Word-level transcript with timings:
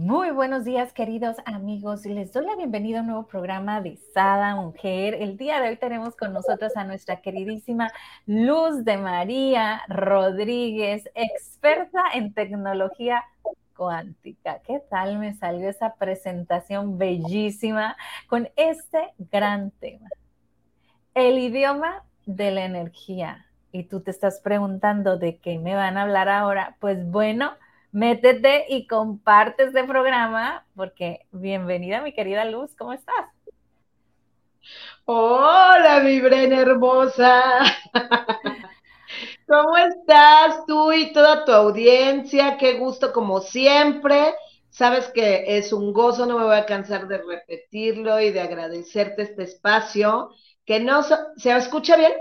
Muy 0.00 0.30
buenos 0.30 0.64
días, 0.64 0.92
queridos 0.92 1.38
amigos. 1.44 2.06
Les 2.06 2.32
doy 2.32 2.46
la 2.46 2.54
bienvenida 2.54 2.98
a 2.98 3.00
un 3.00 3.08
nuevo 3.08 3.26
programa 3.26 3.80
de 3.80 3.96
Sada 4.14 4.54
Mujer. 4.54 5.14
El 5.14 5.36
día 5.36 5.60
de 5.60 5.70
hoy 5.70 5.76
tenemos 5.76 6.14
con 6.14 6.32
nosotros 6.32 6.76
a 6.76 6.84
nuestra 6.84 7.20
queridísima 7.20 7.90
Luz 8.24 8.84
de 8.84 8.96
María 8.96 9.82
Rodríguez, 9.88 11.10
experta 11.16 12.00
en 12.14 12.32
tecnología 12.32 13.24
cuántica. 13.76 14.60
¿Qué 14.64 14.80
tal 14.88 15.18
me 15.18 15.34
salió 15.34 15.68
esa 15.68 15.96
presentación 15.96 16.96
bellísima 16.96 17.96
con 18.28 18.48
este 18.54 19.00
gran 19.32 19.72
tema? 19.72 20.06
El 21.12 21.38
idioma 21.38 22.04
de 22.24 22.52
la 22.52 22.64
energía. 22.64 23.46
Y 23.72 23.82
tú 23.82 24.00
te 24.00 24.12
estás 24.12 24.38
preguntando 24.38 25.18
de 25.18 25.38
qué 25.38 25.58
me 25.58 25.74
van 25.74 25.98
a 25.98 26.02
hablar 26.02 26.28
ahora. 26.28 26.76
Pues 26.78 27.04
bueno, 27.10 27.54
métete 27.92 28.66
y 28.68 28.86
comparte 28.86 29.64
este 29.64 29.84
programa, 29.84 30.66
porque 30.74 31.26
bienvenida, 31.32 32.02
mi 32.02 32.12
querida 32.12 32.44
Luz, 32.44 32.74
¿cómo 32.76 32.92
estás? 32.92 33.26
Hola, 35.04 36.00
mi 36.04 36.20
Bren 36.20 36.52
hermosa. 36.52 37.42
¿Cómo 39.46 39.76
estás 39.78 40.66
tú 40.66 40.92
y 40.92 41.12
toda 41.12 41.44
tu 41.44 41.52
audiencia? 41.52 42.58
Qué 42.58 42.74
gusto 42.78 43.12
como 43.12 43.40
siempre. 43.40 44.34
Sabes 44.68 45.08
que 45.08 45.56
es 45.56 45.72
un 45.72 45.94
gozo, 45.94 46.26
no 46.26 46.38
me 46.38 46.44
voy 46.44 46.56
a 46.56 46.66
cansar 46.66 47.08
de 47.08 47.18
repetirlo 47.18 48.20
y 48.20 48.30
de 48.30 48.40
agradecerte 48.40 49.22
este 49.22 49.44
espacio. 49.44 50.30
Que 50.66 50.80
no 50.80 51.02
se 51.02 51.16
escucha 51.56 51.96
bien. 51.96 52.12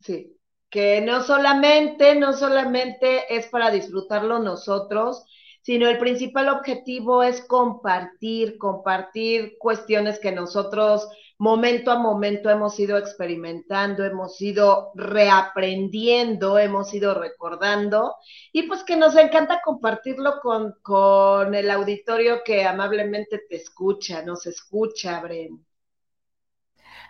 Sí 0.00 0.37
que 0.70 1.00
no 1.00 1.22
solamente, 1.22 2.14
no 2.14 2.32
solamente 2.32 3.34
es 3.34 3.46
para 3.46 3.70
disfrutarlo 3.70 4.38
nosotros, 4.38 5.24
sino 5.62 5.88
el 5.88 5.98
principal 5.98 6.48
objetivo 6.48 7.22
es 7.22 7.40
compartir, 7.42 8.58
compartir 8.58 9.56
cuestiones 9.58 10.18
que 10.18 10.32
nosotros 10.32 11.08
momento 11.38 11.92
a 11.92 11.98
momento 11.98 12.50
hemos 12.50 12.78
ido 12.80 12.98
experimentando, 12.98 14.04
hemos 14.04 14.40
ido 14.40 14.90
reaprendiendo, 14.94 16.58
hemos 16.58 16.92
ido 16.92 17.14
recordando 17.14 18.16
y 18.52 18.64
pues 18.64 18.82
que 18.82 18.96
nos 18.96 19.16
encanta 19.16 19.60
compartirlo 19.64 20.40
con, 20.42 20.74
con 20.82 21.54
el 21.54 21.70
auditorio 21.70 22.42
que 22.44 22.64
amablemente 22.64 23.40
te 23.48 23.56
escucha, 23.56 24.22
nos 24.22 24.46
escucha, 24.46 25.20
Bren. 25.20 25.67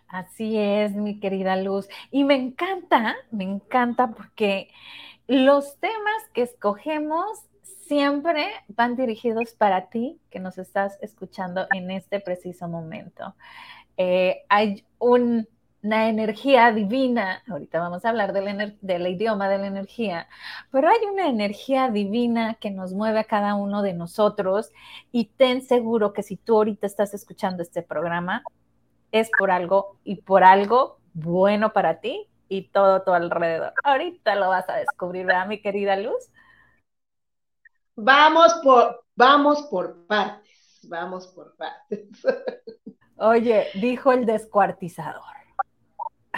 Así 0.08 0.56
es, 0.56 0.94
mi 0.94 1.20
querida 1.20 1.56
Luz. 1.56 1.88
Y 2.10 2.24
me 2.24 2.34
encanta, 2.34 3.14
me 3.30 3.44
encanta 3.44 4.08
porque 4.12 4.70
los 5.26 5.78
temas 5.78 6.22
que 6.32 6.42
escogemos 6.42 7.26
siempre 7.86 8.48
van 8.68 8.96
dirigidos 8.96 9.52
para 9.52 9.88
ti 9.90 10.18
que 10.30 10.40
nos 10.40 10.58
estás 10.58 10.98
escuchando 11.02 11.66
en 11.74 11.90
este 11.90 12.20
preciso 12.20 12.68
momento. 12.68 13.34
Eh, 13.98 14.44
hay 14.48 14.84
una 14.98 16.08
energía 16.08 16.72
divina, 16.72 17.42
ahorita 17.48 17.78
vamos 17.78 18.04
a 18.04 18.08
hablar 18.08 18.32
del, 18.32 18.78
del 18.80 19.06
idioma 19.06 19.48
de 19.48 19.58
la 19.58 19.66
energía, 19.66 20.28
pero 20.70 20.88
hay 20.88 21.06
una 21.12 21.28
energía 21.28 21.90
divina 21.90 22.54
que 22.60 22.70
nos 22.70 22.94
mueve 22.94 23.20
a 23.20 23.24
cada 23.24 23.54
uno 23.56 23.82
de 23.82 23.92
nosotros 23.94 24.70
y 25.12 25.26
ten 25.26 25.62
seguro 25.62 26.12
que 26.14 26.22
si 26.22 26.36
tú 26.36 26.56
ahorita 26.56 26.86
estás 26.86 27.12
escuchando 27.14 27.62
este 27.62 27.82
programa, 27.82 28.42
es 29.12 29.30
por 29.38 29.50
algo 29.50 29.98
y 30.04 30.16
por 30.16 30.44
algo 30.44 30.98
bueno 31.14 31.72
para 31.72 32.00
ti 32.00 32.28
y 32.48 32.68
todo 32.68 33.02
tu 33.02 33.12
alrededor. 33.12 33.72
Ahorita 33.84 34.34
lo 34.34 34.48
vas 34.48 34.68
a 34.68 34.76
descubrir, 34.76 35.26
¿verdad, 35.26 35.46
mi 35.46 35.60
querida 35.60 35.96
Luz? 35.96 36.30
Vamos 37.96 38.54
por, 38.62 39.04
vamos 39.16 39.62
por 39.70 40.06
partes, 40.06 40.80
vamos 40.84 41.26
por 41.28 41.56
partes. 41.56 42.08
Oye, 43.16 43.66
dijo 43.74 44.12
el 44.12 44.24
descuartizador. 44.24 45.24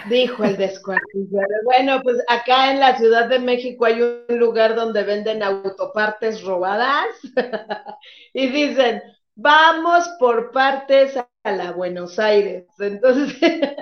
Dijo 0.09 0.43
el 0.43 0.57
descuartizador. 0.57 1.63
Bueno, 1.63 2.01
pues 2.01 2.17
acá 2.27 2.71
en 2.71 2.79
la 2.79 2.97
Ciudad 2.97 3.27
de 3.29 3.37
México 3.37 3.85
hay 3.85 4.01
un 4.01 4.39
lugar 4.39 4.73
donde 4.73 5.03
venden 5.03 5.43
autopartes 5.43 6.43
robadas 6.43 7.05
y 8.33 8.47
dicen, 8.47 9.03
vamos 9.35 10.09
por 10.19 10.51
partes 10.51 11.15
a 11.43 11.51
la 11.51 11.71
Buenos 11.71 12.19
Aires. 12.19 12.65
Entonces. 12.79 13.37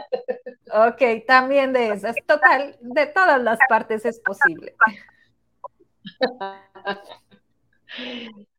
Ok, 0.72 1.26
también 1.26 1.74
de 1.74 1.94
esas. 1.94 2.16
Total, 2.28 2.78
de 2.80 3.08
todas 3.08 3.42
las 3.42 3.58
partes 3.68 4.06
es 4.06 4.20
posible. 4.20 4.76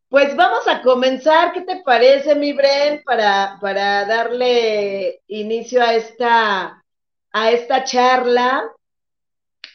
Pues 0.09 0.35
vamos 0.35 0.67
a 0.67 0.83
comenzar. 0.83 1.53
¿Qué 1.53 1.61
te 1.61 1.83
parece, 1.85 2.35
mi 2.35 2.53
Bren, 2.53 3.05
para, 3.05 3.59
para 3.61 4.05
darle 4.07 5.23
inicio 5.29 5.81
a 5.81 5.95
esta, 5.95 6.83
a 7.31 7.51
esta 7.53 7.85
charla? 7.85 8.69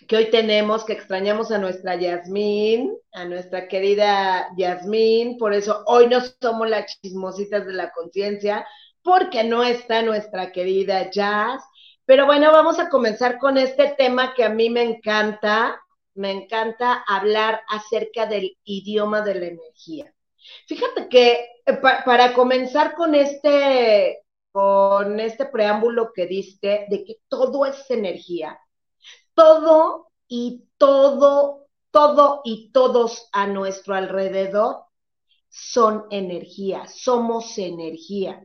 que 0.08 0.18
hoy 0.18 0.30
tenemos, 0.30 0.86
que 0.86 0.94
extrañamos 0.94 1.52
a 1.52 1.58
nuestra 1.58 1.96
Yasmín, 1.96 2.96
a 3.14 3.26
nuestra 3.26 3.68
querida 3.68 4.50
Yasmín, 4.56 5.38
por 5.38 5.54
eso 5.54 5.84
hoy 5.88 6.08
no 6.08 6.20
somos 6.42 6.70
las 6.70 7.00
chismositas 7.02 7.66
de 7.66 7.74
la 7.74 7.92
conciencia, 7.92 8.68
porque 9.06 9.44
no 9.44 9.64
está 9.64 10.02
nuestra 10.02 10.52
querida 10.52 11.12
Jazz. 11.12 11.64
Pero 12.06 12.26
bueno, 12.26 12.52
vamos 12.52 12.80
a 12.80 12.90
comenzar 12.90 13.38
con 13.38 13.56
este 13.56 13.94
tema 13.96 14.34
que 14.34 14.44
a 14.44 14.50
mí 14.50 14.72
me 14.72 14.82
encanta, 14.82 15.80
me 16.16 16.32
encanta 16.32 17.04
hablar 17.08 17.62
acerca 17.70 18.26
del 18.26 18.58
idioma 18.64 19.22
de 19.22 19.36
la 19.36 19.46
energía. 19.46 20.12
Fíjate 20.68 21.08
que 21.08 21.48
eh, 21.66 21.74
para 22.04 22.34
comenzar 22.34 22.96
con 22.96 23.14
este, 23.14 24.24
con 24.52 25.20
este 25.20 25.46
preámbulo 25.46 26.12
que 26.12 26.26
diste 26.26 26.88
de 26.90 27.04
que 27.06 27.18
todo 27.28 27.68
es 27.68 27.90
energía, 27.92 28.60
todo 29.36 30.08
y 30.28 30.66
todo, 30.78 31.68
todo 31.92 32.42
y 32.44 32.72
todos 32.72 33.30
a 33.34 33.46
nuestro 33.46 33.94
alrededor 33.94 34.86
son 35.48 36.08
energía, 36.10 36.88
somos 36.88 37.56
energía. 37.60 38.44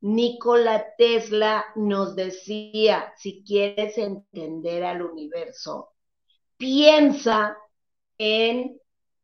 Nikola 0.00 0.94
Tesla 0.96 1.66
nos 1.76 2.16
decía, 2.16 3.12
si 3.16 3.44
quieres 3.44 3.98
entender 3.98 4.84
al 4.84 5.02
universo, 5.02 5.92
piensa 6.56 7.56
en 8.18 8.80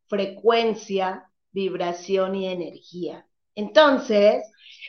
frecuencia, 0.07 1.31
vibración 1.53 2.35
y 2.35 2.49
energía. 2.49 3.27
Entonces, 3.55 4.45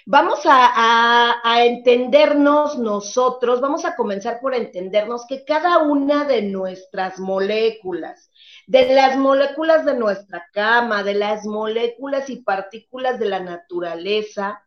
Vamos 0.10 0.40
a, 0.46 1.42
entendernos 1.66 2.78
nosotros, 2.78 3.60
vamos 3.60 3.84
a 3.84 3.98
comenzar 3.98 4.40
por 4.40 4.56
entendernos 4.56 5.26
que 5.28 5.44
cada 5.44 5.80
una 5.80 6.24
de 6.24 6.44
nuestras 6.44 7.20
moléculas, 7.20 8.32
de 8.68 8.96
las 8.96 9.18
moléculas 9.18 9.84
de 9.84 9.96
nuestra 9.96 10.46
cama, 10.54 11.04
de 11.04 11.14
las 11.14 11.46
moléculas 11.46 12.30
y 12.30 12.38
partículas 12.38 13.20
de 13.20 13.26
la 13.26 13.42
naturaleza, 13.42 14.64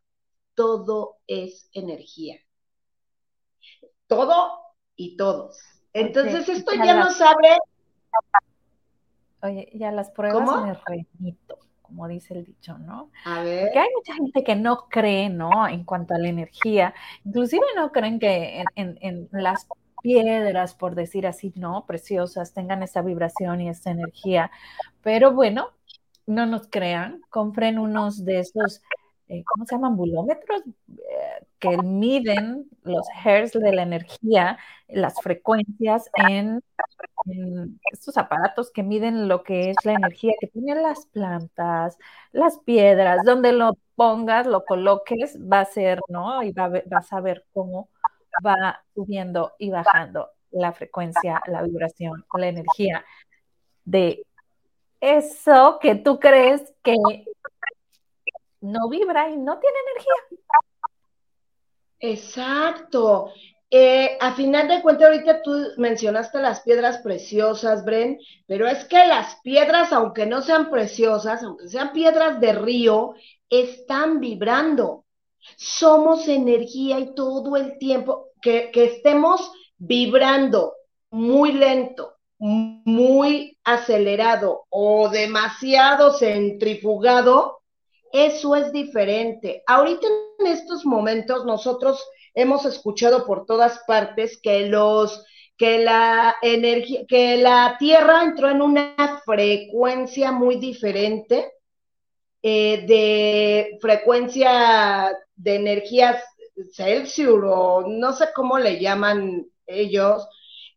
todo 0.55 1.19
es 1.27 1.69
energía. 1.73 2.37
Todo 4.07 4.51
y 4.97 5.17
todos. 5.17 5.59
Entonces 5.93 6.49
esto 6.49 6.73
ya 6.75 6.95
nos 6.95 7.21
abre... 7.21 7.59
Oye, 9.43 9.71
ya 9.75 9.91
las 9.91 10.11
pruebas 10.11 10.63
me 10.63 10.75
remito 10.75 11.59
como 11.91 12.07
dice 12.07 12.35
el 12.35 12.45
dicho, 12.45 12.79
¿no? 12.79 13.11
A 13.25 13.43
ver. 13.43 13.73
Que 13.73 13.79
hay 13.81 13.89
mucha 13.95 14.15
gente 14.15 14.45
que 14.45 14.55
no 14.55 14.87
cree, 14.89 15.29
¿no? 15.29 15.67
En 15.67 15.85
cuanto 15.85 16.15
a 16.15 16.19
la 16.19 16.29
energía, 16.29 16.95
inclusive 17.25 17.65
no 17.75 17.91
creen 17.91 18.21
que 18.21 18.63
en, 18.77 19.29
las 19.33 19.67
piedras, 20.01 20.75
por 20.75 20.95
decir 20.95 21.27
así, 21.27 21.53
¿no? 21.57 21.85
Preciosas, 21.87 22.55
tengan 22.55 22.85
esa 22.85 23.03
vibración 23.03 23.61
y 23.61 23.69
esa 23.69 23.91
energía. 23.91 24.53
Pero 25.03 25.33
bueno, 25.33 25.71
no 26.27 26.47
nos 26.47 26.69
crean, 26.69 27.21
compren 27.29 27.79
unos 27.79 28.25
de 28.25 28.39
esos, 28.39 28.83
eh, 29.31 29.45
¿cómo 29.47 29.65
se 29.65 29.77
llaman? 29.77 29.97
Bulómetros, 29.97 30.63
eh, 30.89 31.47
que 31.61 31.77
miden 31.79 32.69
los 32.83 33.07
hertz 33.25 33.53
de 33.53 33.73
la 33.73 33.83
energía, 33.83 34.59
las 34.89 35.15
frecuencias 35.23 36.11
en 36.17 36.61
estos 37.93 38.17
aparatos 38.17 38.73
que 38.73 38.83
miden 38.83 39.29
lo 39.29 39.45
que 39.45 39.71
es 39.71 39.77
la 39.85 39.93
energía 39.93 40.33
que 40.41 40.49
tienen 40.49 40.83
las 40.83 41.07
plantas, 41.07 41.97
las 42.33 42.59
piedras, 42.59 43.25
donde 43.25 43.53
lo 43.53 43.79
pongas, 43.95 44.47
lo 44.49 44.65
coloques, 44.65 45.39
va 45.41 45.61
a 45.61 45.65
ser, 45.65 46.01
¿no? 46.09 46.43
Y 46.43 46.51
va 46.51 46.65
a 46.65 46.83
vas 46.87 47.13
a 47.13 47.21
ver 47.21 47.47
cómo 47.53 47.89
va 48.45 48.83
subiendo 48.95 49.53
y 49.59 49.71
bajando 49.71 50.31
la 50.51 50.73
frecuencia, 50.73 51.41
la 51.47 51.63
vibración, 51.63 52.25
la 52.35 52.49
energía 52.49 53.05
de 53.85 54.25
eso 55.01 55.79
que 55.81 55.95
tú 55.95 56.19
crees 56.19 56.75
que 56.83 56.97
no 58.61 58.89
vibra 58.89 59.31
y 59.31 59.37
no 59.37 59.59
tiene 59.59 59.77
energía. 59.91 60.39
Exacto. 62.01 63.33
Eh, 63.73 64.19
a 64.21 64.35
final 64.35 64.67
de 64.67 64.83
cuentas, 64.83 65.07
ahorita 65.07 65.43
tú 65.43 65.53
mencionaste 65.77 66.41
las 66.41 66.61
piedras 66.63 66.99
preciosas, 66.99 67.85
Bren, 67.85 68.19
pero 68.47 68.67
es 68.67 68.85
que 68.87 69.07
las 69.07 69.37
piedras, 69.43 69.93
aunque 69.93 70.27
no 70.27 70.43
sean 70.43 70.71
preciosas, 70.71 71.43
aunque 71.45 71.69
sean 71.69 71.93
piedras 71.93 72.41
de 72.41 72.53
río, 72.53 73.15
están 73.49 74.19
vibrando. 74.19 75.05
Somos 75.57 76.27
energía 76.27 76.99
y 76.99 77.15
todo 77.15 77.57
el 77.57 77.79
tiempo 77.79 78.31
que, 78.43 78.71
que 78.73 78.85
estemos 78.85 79.53
vibrando 79.79 80.75
muy 81.11 81.53
lento, 81.53 82.15
muy 82.39 83.57
acelerado 83.65 84.65
o 84.69 85.09
demasiado 85.09 86.13
centrifugado, 86.13 87.60
eso 88.13 88.57
es 88.57 88.73
diferente. 88.73 89.63
Ahorita 89.67 90.07
en 90.39 90.47
estos 90.47 90.85
momentos 90.85 91.45
nosotros 91.45 92.05
hemos 92.35 92.65
escuchado 92.65 93.27
por 93.27 93.47
todas 93.47 93.81
partes 93.87 94.41
que 94.43 94.67
los 94.69 95.25
que 95.57 95.79
la 95.79 96.37
energía, 96.41 97.03
que 97.07 97.37
la 97.37 97.77
Tierra 97.79 98.23
entró 98.23 98.49
en 98.49 98.63
una 98.63 99.21
frecuencia 99.27 100.33
muy 100.33 100.57
diferente 100.57 101.53
eh, 102.43 102.87
de 102.87 103.79
frecuencia 103.79 105.15
de 105.37 105.57
energías 105.57 106.25
Celsius 106.73 107.43
o 107.45 107.85
no 107.87 108.13
sé 108.13 108.29
cómo 108.35 108.59
le 108.59 108.81
llaman 108.81 109.47
ellos. 109.67 110.27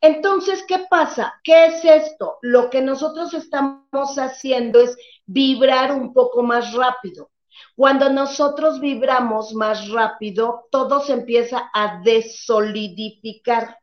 Entonces, 0.03 0.65
¿qué 0.67 0.79
pasa? 0.89 1.39
¿Qué 1.45 1.67
es 1.67 1.85
esto? 1.85 2.37
Lo 2.41 2.69
que 2.69 2.81
nosotros 2.81 3.33
estamos 3.33 4.17
haciendo 4.17 4.81
es 4.81 4.97
vibrar 5.25 5.93
un 5.93 6.11
poco 6.11 6.43
más 6.43 6.73
rápido. 6.73 7.31
Cuando 7.77 8.09
nosotros 8.09 8.81
vibramos 8.81 9.53
más 9.53 9.89
rápido, 9.91 10.67
todo 10.71 10.99
se 10.99 11.13
empieza 11.13 11.71
a 11.73 12.01
desolidificar. 12.03 13.79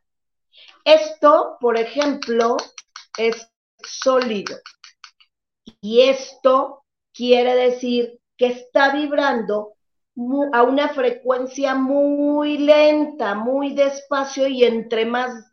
Esto, 0.85 1.57
por 1.59 1.75
ejemplo, 1.75 2.55
es 3.17 3.49
sólido. 3.83 4.57
Y 5.81 6.01
esto 6.01 6.83
quiere 7.11 7.55
decir 7.55 8.19
que 8.37 8.45
está 8.45 8.93
vibrando 8.93 9.73
a 10.53 10.61
una 10.61 10.89
frecuencia 10.89 11.73
muy 11.73 12.59
lenta, 12.59 13.33
muy 13.33 13.73
despacio 13.73 14.45
y 14.47 14.65
entre 14.65 15.07
más 15.07 15.50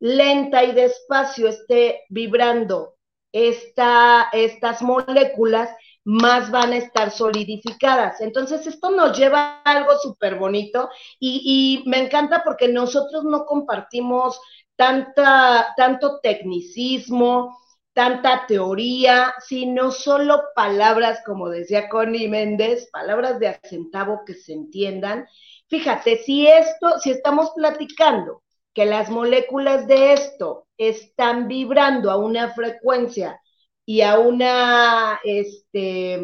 lenta 0.00 0.64
y 0.64 0.72
despacio 0.72 1.48
esté 1.48 2.04
vibrando 2.08 2.94
esta, 3.32 4.28
estas 4.32 4.82
moléculas, 4.82 5.70
más 6.04 6.50
van 6.50 6.72
a 6.72 6.78
estar 6.78 7.10
solidificadas. 7.10 8.20
Entonces, 8.22 8.66
esto 8.66 8.90
nos 8.90 9.18
lleva 9.18 9.60
a 9.62 9.72
algo 9.72 9.98
súper 9.98 10.36
bonito 10.36 10.88
y, 11.20 11.82
me 11.86 11.98
encanta 11.98 12.42
porque 12.44 12.68
nosotros 12.68 13.24
no 13.24 13.44
compartimos 13.44 14.40
tanta, 14.76 15.74
tanto 15.76 16.20
tecnicismo, 16.20 17.58
tanta 17.92 18.46
teoría, 18.46 19.34
sino 19.46 19.90
solo 19.90 20.44
palabras, 20.54 21.20
como 21.26 21.50
decía 21.50 21.88
Connie 21.90 22.28
Méndez, 22.28 22.88
palabras 22.90 23.38
de 23.38 23.48
acentavo 23.48 24.22
que 24.24 24.34
se 24.34 24.54
entiendan. 24.54 25.26
Fíjate, 25.68 26.16
si 26.18 26.46
esto, 26.46 26.98
si 27.00 27.10
estamos 27.10 27.50
platicando 27.54 28.42
que 28.74 28.84
las 28.84 29.10
moléculas 29.10 29.86
de 29.86 30.12
esto 30.12 30.66
están 30.76 31.48
vibrando 31.48 32.10
a 32.10 32.16
una 32.16 32.54
frecuencia 32.54 33.40
y 33.84 34.02
a 34.02 34.18
una, 34.18 35.18
este, 35.24 36.20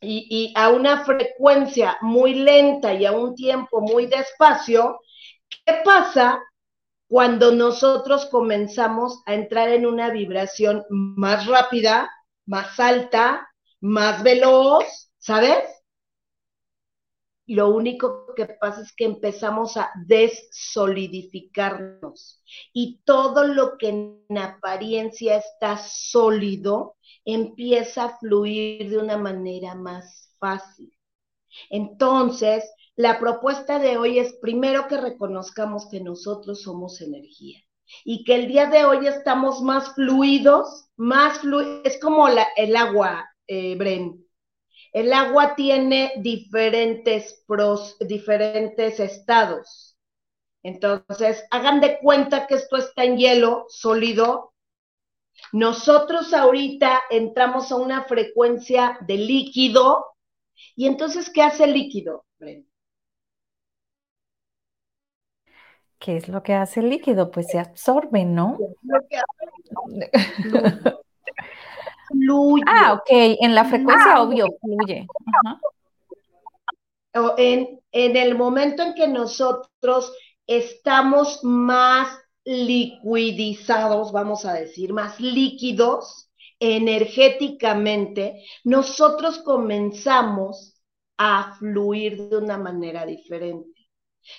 y, 0.00 0.52
a 0.56 0.70
una 0.70 1.04
frecuencia 1.04 1.96
muy 2.00 2.34
lenta 2.34 2.94
y 2.94 3.06
a 3.06 3.12
un 3.12 3.34
tiempo 3.34 3.80
muy 3.80 4.06
despacio, 4.06 5.00
¿qué 5.48 5.82
pasa 5.84 6.42
cuando 7.08 7.52
nosotros 7.52 8.26
comenzamos 8.26 9.22
a 9.26 9.34
entrar 9.34 9.68
en 9.68 9.84
una 9.86 10.10
vibración 10.10 10.82
más 10.88 11.46
rápida, 11.46 12.10
más 12.46 12.80
alta, 12.80 13.46
más 13.80 14.22
veloz, 14.22 15.10
¿sabes? 15.18 15.81
Lo 17.46 17.70
único 17.70 18.32
que 18.36 18.46
pasa 18.46 18.82
es 18.82 18.92
que 18.94 19.04
empezamos 19.04 19.76
a 19.76 19.90
desolidificarnos 20.06 22.40
y 22.72 23.00
todo 23.04 23.44
lo 23.44 23.76
que 23.78 23.88
en 23.88 24.38
apariencia 24.38 25.36
está 25.36 25.76
sólido 25.76 26.96
empieza 27.24 28.04
a 28.04 28.18
fluir 28.18 28.90
de 28.90 28.98
una 28.98 29.18
manera 29.18 29.74
más 29.74 30.36
fácil. 30.38 30.92
Entonces, 31.68 32.64
la 32.96 33.18
propuesta 33.18 33.78
de 33.78 33.96
hoy 33.96 34.18
es 34.18 34.34
primero 34.34 34.86
que 34.86 34.98
reconozcamos 34.98 35.88
que 35.88 36.00
nosotros 36.00 36.62
somos 36.62 37.00
energía 37.00 37.58
y 38.04 38.24
que 38.24 38.36
el 38.36 38.48
día 38.48 38.66
de 38.66 38.84
hoy 38.84 39.06
estamos 39.06 39.62
más 39.62 39.94
fluidos, 39.94 40.88
más 40.96 41.38
fluidos, 41.38 41.82
es 41.84 41.98
como 42.00 42.28
el 42.28 42.76
agua, 42.76 43.28
eh, 43.46 43.76
Bren. 43.76 44.21
El 44.92 45.12
agua 45.12 45.54
tiene 45.56 46.12
diferentes 46.18 47.42
pros, 47.46 47.96
diferentes 48.00 49.00
estados. 49.00 49.96
Entonces, 50.62 51.44
hagan 51.50 51.80
de 51.80 51.98
cuenta 51.98 52.46
que 52.46 52.54
esto 52.54 52.76
está 52.76 53.04
en 53.04 53.16
hielo 53.16 53.66
sólido. 53.68 54.52
Nosotros 55.52 56.34
ahorita 56.34 57.02
entramos 57.10 57.72
a 57.72 57.76
una 57.76 58.04
frecuencia 58.04 58.98
de 59.06 59.16
líquido. 59.16 60.04
Y 60.76 60.86
entonces, 60.86 61.30
¿qué 61.30 61.42
hace 61.42 61.64
el 61.64 61.72
líquido? 61.72 62.26
¿Qué 65.98 66.16
es 66.16 66.28
lo 66.28 66.42
que 66.42 66.54
hace 66.54 66.80
el 66.80 66.90
líquido? 66.90 67.30
Pues 67.30 67.46
se 67.48 67.58
absorbe, 67.58 68.24
¿no? 68.24 68.58
fluye. 72.12 72.64
Ah, 72.66 72.92
ok, 72.94 73.08
en 73.10 73.54
la 73.54 73.64
frecuencia 73.64 74.14
ah, 74.14 74.22
obvio, 74.22 74.46
fluye. 74.60 75.06
En, 77.36 77.80
en 77.90 78.16
el 78.16 78.36
momento 78.36 78.82
en 78.82 78.94
que 78.94 79.08
nosotros 79.08 80.12
estamos 80.46 81.42
más 81.42 82.18
liquidizados, 82.44 84.12
vamos 84.12 84.44
a 84.44 84.54
decir, 84.54 84.92
más 84.92 85.20
líquidos 85.20 86.30
energéticamente, 86.58 88.44
nosotros 88.64 89.38
comenzamos 89.38 90.80
a 91.18 91.56
fluir 91.58 92.28
de 92.28 92.36
una 92.36 92.56
manera 92.56 93.04
diferente, 93.04 93.88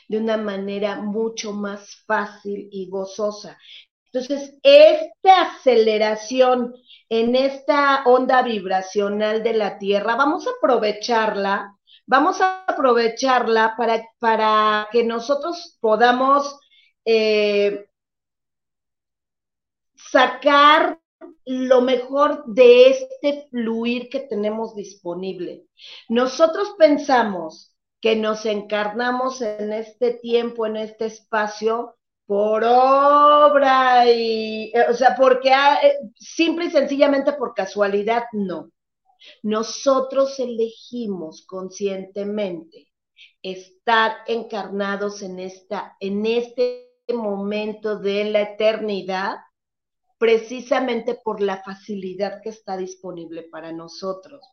de 0.08 0.18
una 0.18 0.38
manera 0.38 1.02
mucho 1.02 1.52
más 1.54 2.04
fácil 2.06 2.70
y 2.72 2.90
gozosa. 2.90 3.58
Entonces, 4.14 4.60
esta 4.62 5.42
aceleración 5.42 6.76
en 7.10 7.36
esta 7.36 8.04
onda 8.06 8.44
vibracional 8.44 9.42
de 9.42 9.54
la 9.54 9.80
Tierra, 9.80 10.16
vamos 10.16 10.46
a 10.46 10.52
aprovecharla, 10.52 11.76
vamos 12.06 12.40
a 12.40 12.64
aprovecharla 12.66 13.74
para, 13.76 14.08
para 14.20 14.88
que 14.92 15.04
nosotros 15.04 15.80
podamos 15.82 16.60
eh, 17.06 17.88
sacar 19.96 21.00
lo 21.46 21.82
mejor 21.82 22.44
de 22.46 22.90
este 22.90 23.48
fluir 23.50 24.10
que 24.10 24.20
tenemos 24.20 24.76
disponible. 24.76 25.66
Nosotros 26.08 26.76
pensamos 26.78 27.76
que 28.00 28.16
nos 28.16 28.46
encarnamos 28.46 29.42
en 29.42 29.74
este 29.74 30.12
tiempo, 30.12 30.68
en 30.68 30.78
este 30.78 31.06
espacio, 31.06 31.96
por 32.34 32.64
obra 32.64 34.12
y, 34.12 34.72
eh, 34.74 34.86
o 34.90 34.94
sea, 34.96 35.16
porque 35.16 35.52
eh, 35.52 36.00
simple 36.16 36.66
y 36.66 36.72
sencillamente 36.72 37.34
por 37.34 37.54
casualidad, 37.54 38.24
no. 38.32 38.72
Nosotros 39.44 40.40
elegimos 40.40 41.46
conscientemente 41.46 42.88
estar 43.44 44.16
encarnados 44.26 45.22
en 45.22 45.38
esta, 45.38 45.96
en 46.00 46.26
este 46.26 47.04
momento 47.14 48.00
de 48.00 48.24
la 48.24 48.42
eternidad, 48.42 49.38
precisamente 50.18 51.20
por 51.24 51.40
la 51.40 51.62
facilidad 51.62 52.42
que 52.42 52.50
está 52.50 52.78
disponible 52.78 53.44
para 53.44 53.72
nosotros. 53.72 54.44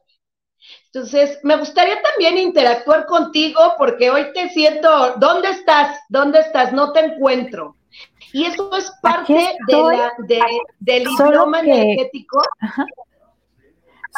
Entonces, 0.87 1.39
me 1.43 1.57
gustaría 1.57 2.01
también 2.03 2.39
interactuar 2.39 3.07
contigo 3.07 3.61
porque 3.79 4.11
hoy 4.11 4.33
te 4.33 4.49
siento, 4.51 5.15
¿dónde 5.17 5.51
estás? 5.51 5.99
¿Dónde 6.09 6.41
estás? 6.41 6.73
No 6.73 6.93
te 6.93 7.01
encuentro. 7.01 7.77
Y 8.33 8.45
eso 8.45 8.71
es 8.77 8.91
parte 9.03 9.57
de 9.67 9.83
la, 9.83 10.13
del 10.79 11.03
idioma 11.03 11.61
energético. 11.61 12.41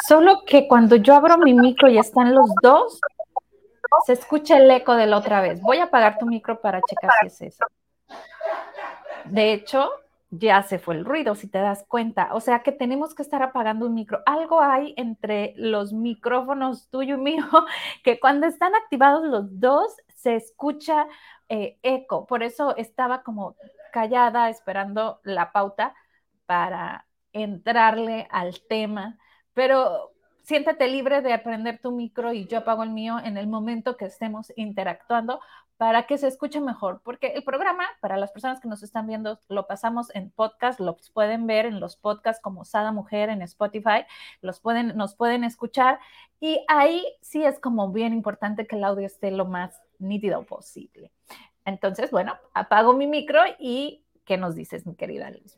Solo 0.07 0.43
que 0.45 0.67
cuando 0.67 0.95
yo 0.95 1.15
abro 1.15 1.37
mi 1.37 1.53
micro 1.53 1.89
y 1.89 1.97
están 1.97 2.33
los 2.33 2.49
dos, 2.61 2.99
se 4.05 4.13
escucha 4.13 4.57
el 4.57 4.69
eco 4.69 4.95
de 4.95 5.07
la 5.07 5.17
otra 5.17 5.41
vez. 5.41 5.61
Voy 5.61 5.77
a 5.77 5.85
apagar 5.85 6.17
tu 6.17 6.25
micro 6.25 6.59
para 6.59 6.81
checar 6.81 7.11
si 7.21 7.27
es 7.27 7.41
eso. 7.41 7.65
De 9.25 9.53
hecho, 9.53 9.91
ya 10.39 10.63
se 10.63 10.79
fue 10.79 10.95
el 10.95 11.05
ruido, 11.05 11.35
si 11.35 11.47
te 11.47 11.59
das 11.59 11.85
cuenta. 11.87 12.33
O 12.33 12.39
sea 12.39 12.63
que 12.63 12.71
tenemos 12.71 13.13
que 13.13 13.21
estar 13.21 13.43
apagando 13.43 13.85
un 13.85 13.93
micro. 13.93 14.21
Algo 14.25 14.61
hay 14.61 14.93
entre 14.97 15.53
los 15.57 15.93
micrófonos 15.93 16.89
tuyo 16.89 17.15
y 17.15 17.21
mío 17.21 17.45
que 18.03 18.19
cuando 18.19 18.47
están 18.47 18.73
activados 18.75 19.25
los 19.25 19.59
dos 19.59 19.95
se 20.15 20.35
escucha 20.35 21.07
eh, 21.49 21.77
eco. 21.83 22.25
Por 22.25 22.43
eso 22.43 22.75
estaba 22.77 23.23
como 23.23 23.55
callada 23.91 24.49
esperando 24.49 25.19
la 25.23 25.51
pauta 25.51 25.93
para 26.45 27.05
entrarle 27.31 28.27
al 28.31 28.61
tema. 28.67 29.17
Pero 29.53 30.13
siéntate 30.43 30.87
libre 30.87 31.21
de 31.21 31.33
aprender 31.33 31.79
tu 31.79 31.91
micro 31.91 32.33
y 32.33 32.47
yo 32.47 32.59
apago 32.59 32.83
el 32.83 32.89
mío 32.89 33.19
en 33.23 33.37
el 33.37 33.47
momento 33.47 33.97
que 33.97 34.05
estemos 34.05 34.51
interactuando 34.55 35.39
para 35.77 36.05
que 36.05 36.17
se 36.17 36.27
escuche 36.27 36.61
mejor, 36.61 37.01
porque 37.03 37.27
el 37.27 37.43
programa, 37.43 37.85
para 37.99 38.17
las 38.17 38.31
personas 38.31 38.59
que 38.59 38.67
nos 38.67 38.83
están 38.83 39.07
viendo, 39.07 39.39
lo 39.49 39.67
pasamos 39.67 40.13
en 40.15 40.29
podcast, 40.31 40.79
lo 40.79 40.97
pueden 41.13 41.47
ver 41.47 41.65
en 41.65 41.79
los 41.79 41.97
podcasts 41.97 42.41
como 42.41 42.65
Sada 42.65 42.91
Mujer 42.91 43.29
en 43.29 43.41
Spotify, 43.41 44.05
los 44.41 44.59
pueden, 44.59 44.95
nos 44.95 45.15
pueden 45.15 45.43
escuchar 45.43 45.99
y 46.39 46.63
ahí 46.67 47.05
sí 47.21 47.43
es 47.43 47.59
como 47.59 47.91
bien 47.91 48.13
importante 48.13 48.67
que 48.67 48.75
el 48.75 48.83
audio 48.83 49.05
esté 49.05 49.31
lo 49.31 49.45
más 49.45 49.81
nítido 49.99 50.43
posible. 50.43 51.11
Entonces, 51.65 52.11
bueno, 52.11 52.37
apago 52.53 52.93
mi 52.93 53.07
micro 53.07 53.41
y 53.59 54.03
¿qué 54.25 54.37
nos 54.37 54.55
dices, 54.55 54.85
mi 54.85 54.95
querida 54.95 55.31
Luz? 55.31 55.57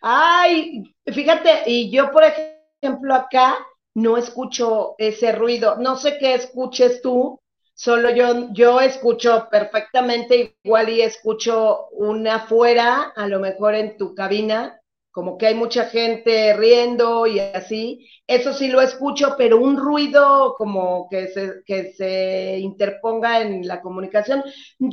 Ay, 0.00 0.94
fíjate, 1.06 1.62
y 1.66 1.90
yo, 1.90 2.10
por 2.10 2.24
ejemplo, 2.24 3.14
acá 3.14 3.56
no 3.94 4.16
escucho 4.16 4.94
ese 4.98 5.32
ruido. 5.32 5.76
No 5.76 5.96
sé 5.96 6.18
qué 6.18 6.34
escuches 6.34 7.00
tú, 7.02 7.40
solo 7.76 8.10
yo, 8.10 8.48
yo 8.52 8.80
escucho 8.80 9.48
perfectamente 9.52 10.56
igual 10.64 10.88
y 10.90 11.02
escucho 11.02 11.88
una 11.92 12.36
afuera, 12.36 13.12
a 13.16 13.28
lo 13.28 13.40
mejor 13.40 13.76
en 13.76 13.96
tu 13.98 14.14
cabina, 14.16 14.80
como 15.12 15.38
que 15.38 15.46
hay 15.48 15.54
mucha 15.54 15.86
gente 15.86 16.54
riendo 16.54 17.26
y 17.26 17.40
así. 17.40 18.08
Eso 18.26 18.52
sí 18.54 18.68
lo 18.68 18.80
escucho, 18.82 19.36
pero 19.38 19.58
un 19.60 19.76
ruido 19.78 20.54
como 20.58 21.08
que 21.10 21.28
se, 21.28 21.62
que 21.66 21.92
se 21.94 22.58
interponga 22.58 23.40
en 23.42 23.66
la 23.68 23.80
comunicación, 23.82 24.42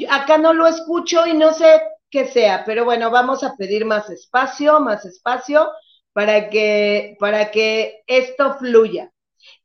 acá 0.10 0.38
no 0.38 0.54
lo 0.54 0.68
escucho 0.68 1.26
y 1.28 1.34
no 1.34 1.54
sé 1.54 1.82
que 2.12 2.26
sea, 2.28 2.64
pero 2.66 2.86
bueno, 2.86 3.12
vamos 3.12 3.44
a 3.44 3.56
pedir 3.58 3.86
más 3.86 4.10
espacio, 4.10 4.80
más 4.82 5.06
espacio 5.06 5.70
para 6.14 6.50
que, 6.50 7.18
para 7.20 7.52
que 7.52 8.04
esto 8.08 8.56
fluya. 8.60 9.13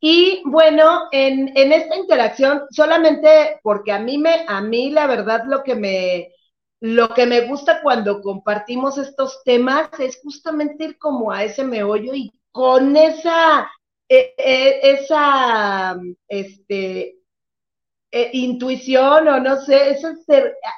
Y 0.00 0.42
bueno, 0.44 1.08
en, 1.12 1.50
en, 1.56 1.72
esta 1.72 1.96
interacción, 1.96 2.62
solamente 2.70 3.60
porque 3.62 3.92
a 3.92 3.98
mí 3.98 4.18
me, 4.18 4.44
a 4.46 4.60
mí 4.60 4.90
la 4.90 5.06
verdad 5.06 5.44
lo 5.46 5.62
que 5.62 5.74
me, 5.74 6.28
lo 6.80 7.08
que 7.10 7.26
me 7.26 7.42
gusta 7.42 7.82
cuando 7.82 8.20
compartimos 8.20 8.98
estos 8.98 9.42
temas 9.44 9.88
es 9.98 10.20
justamente 10.22 10.84
ir 10.84 10.98
como 10.98 11.32
a 11.32 11.44
ese 11.44 11.64
meollo 11.64 12.14
y 12.14 12.32
con 12.52 12.96
esa, 12.96 13.68
e, 14.08 14.34
e, 14.38 14.92
esa, 14.92 15.96
este, 16.28 17.17
eh, 18.10 18.30
intuición 18.32 19.28
o 19.28 19.40
no 19.40 19.60
sé, 19.60 19.90
esa, 19.90 20.14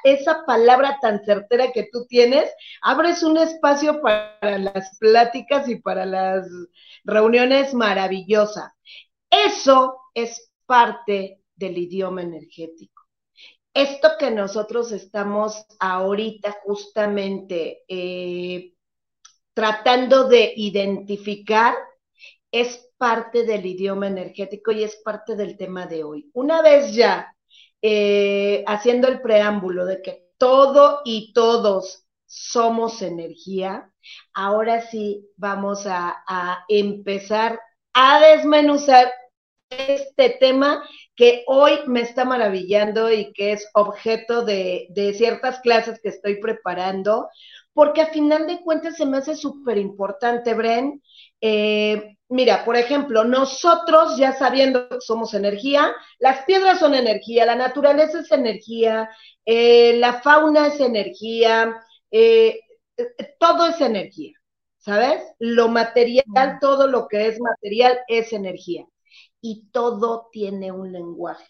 esa 0.03 0.45
palabra 0.45 0.97
tan 1.01 1.23
certera 1.23 1.71
que 1.71 1.87
tú 1.91 2.05
tienes, 2.07 2.51
abres 2.81 3.23
un 3.23 3.37
espacio 3.37 4.01
para 4.01 4.57
las 4.57 4.97
pláticas 4.99 5.69
y 5.69 5.77
para 5.77 6.05
las 6.05 6.47
reuniones 7.05 7.73
maravillosa. 7.73 8.75
Eso 9.29 9.97
es 10.13 10.51
parte 10.65 11.39
del 11.55 11.77
idioma 11.77 12.21
energético. 12.21 13.01
Esto 13.73 14.09
que 14.19 14.29
nosotros 14.31 14.91
estamos 14.91 15.65
ahorita 15.79 16.57
justamente 16.63 17.83
eh, 17.87 18.73
tratando 19.53 20.27
de 20.27 20.51
identificar 20.57 21.75
es 22.51 22.89
parte 22.97 23.43
del 23.45 23.65
idioma 23.65 24.07
energético 24.07 24.71
y 24.71 24.83
es 24.83 24.95
parte 24.97 25.35
del 25.35 25.57
tema 25.57 25.87
de 25.87 26.03
hoy. 26.03 26.29
Una 26.33 26.61
vez 26.61 26.93
ya 26.93 27.35
eh, 27.81 28.63
haciendo 28.67 29.07
el 29.07 29.21
preámbulo 29.21 29.85
de 29.85 30.01
que 30.01 30.27
todo 30.37 31.01
y 31.03 31.33
todos 31.33 32.05
somos 32.25 33.01
energía, 33.01 33.91
ahora 34.33 34.81
sí 34.81 35.27
vamos 35.35 35.85
a, 35.85 36.23
empezar 36.69 37.59
a 37.93 38.19
desmenuzar 38.19 39.11
este 39.69 40.29
tema 40.39 40.83
que 41.15 41.43
hoy 41.47 41.79
me 41.87 42.01
está 42.01 42.23
maravillando 42.23 43.11
y 43.11 43.33
que 43.33 43.53
es 43.53 43.67
objeto 43.73 44.43
de, 44.45 44.87
ciertas 45.17 45.59
clases 45.59 45.99
que 46.01 46.09
estoy 46.09 46.39
preparando, 46.39 47.29
porque 47.73 48.01
a 48.01 48.07
final 48.07 48.47
de 48.47 48.61
cuentas 48.61 48.95
se 48.97 49.05
me 49.05 49.17
hace 49.17 49.35
súper 49.35 49.77
importante, 49.77 50.53
Bren, 50.53 51.01
eh, 51.41 52.17
mira, 52.31 52.65
por 52.65 52.77
ejemplo, 52.77 53.23
nosotros 53.23 54.17
ya 54.17 54.31
sabiendo 54.33 54.89
que 54.89 55.01
somos 55.01 55.33
energía, 55.33 55.93
las 56.19 56.45
piedras 56.45 56.79
son 56.79 56.95
energía, 56.95 57.45
la 57.45 57.55
naturaleza 57.55 58.21
es 58.21 58.31
energía, 58.31 59.09
eh, 59.45 59.97
la 59.97 60.21
fauna 60.21 60.67
es 60.67 60.79
energía, 60.79 61.75
eh, 62.09 62.61
todo 63.39 63.67
es 63.67 63.81
energía, 63.81 64.33
¿sabes? 64.77 65.21
Lo 65.39 65.67
material, 65.67 66.23
todo 66.61 66.87
lo 66.87 67.07
que 67.07 67.27
es 67.27 67.39
material 67.39 67.99
es 68.07 68.33
energía. 68.33 68.85
Y 69.41 69.69
todo 69.71 70.29
tiene 70.31 70.71
un 70.71 70.91
lenguaje. 70.91 71.45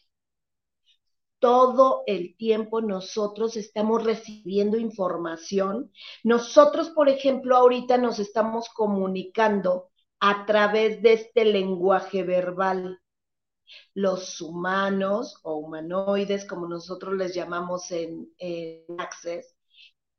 Todo 1.40 2.04
el 2.06 2.38
tiempo 2.38 2.82
nosotros 2.82 3.58
estamos 3.58 4.04
recibiendo 4.04 4.78
información. 4.78 5.92
Nosotros, 6.24 6.90
por 6.92 7.10
ejemplo, 7.10 7.58
ahorita 7.58 7.98
nos 7.98 8.20
estamos 8.20 8.70
comunicando 8.70 9.91
a 10.22 10.46
través 10.46 11.02
de 11.02 11.14
este 11.14 11.44
lenguaje 11.44 12.24
verbal. 12.24 13.02
Los 13.94 14.40
humanos 14.40 15.40
o 15.44 15.56
humanoides, 15.56 16.46
como 16.46 16.68
nosotros 16.68 17.16
les 17.16 17.34
llamamos 17.34 17.92
en, 17.92 18.30
Access, 18.98 19.56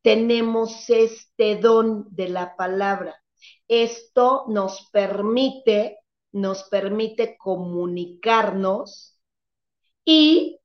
tenemos 0.03 0.91
este 0.91 1.57
don 1.57 2.07
de 2.11 2.29
la 2.29 2.57
palabra. 2.57 3.23
Esto 3.69 4.45
nos 4.49 4.89
permite, 4.91 5.99
nos 6.33 6.65
permite 6.65 7.37
comunicarnos 7.39 9.19
y 10.05 10.59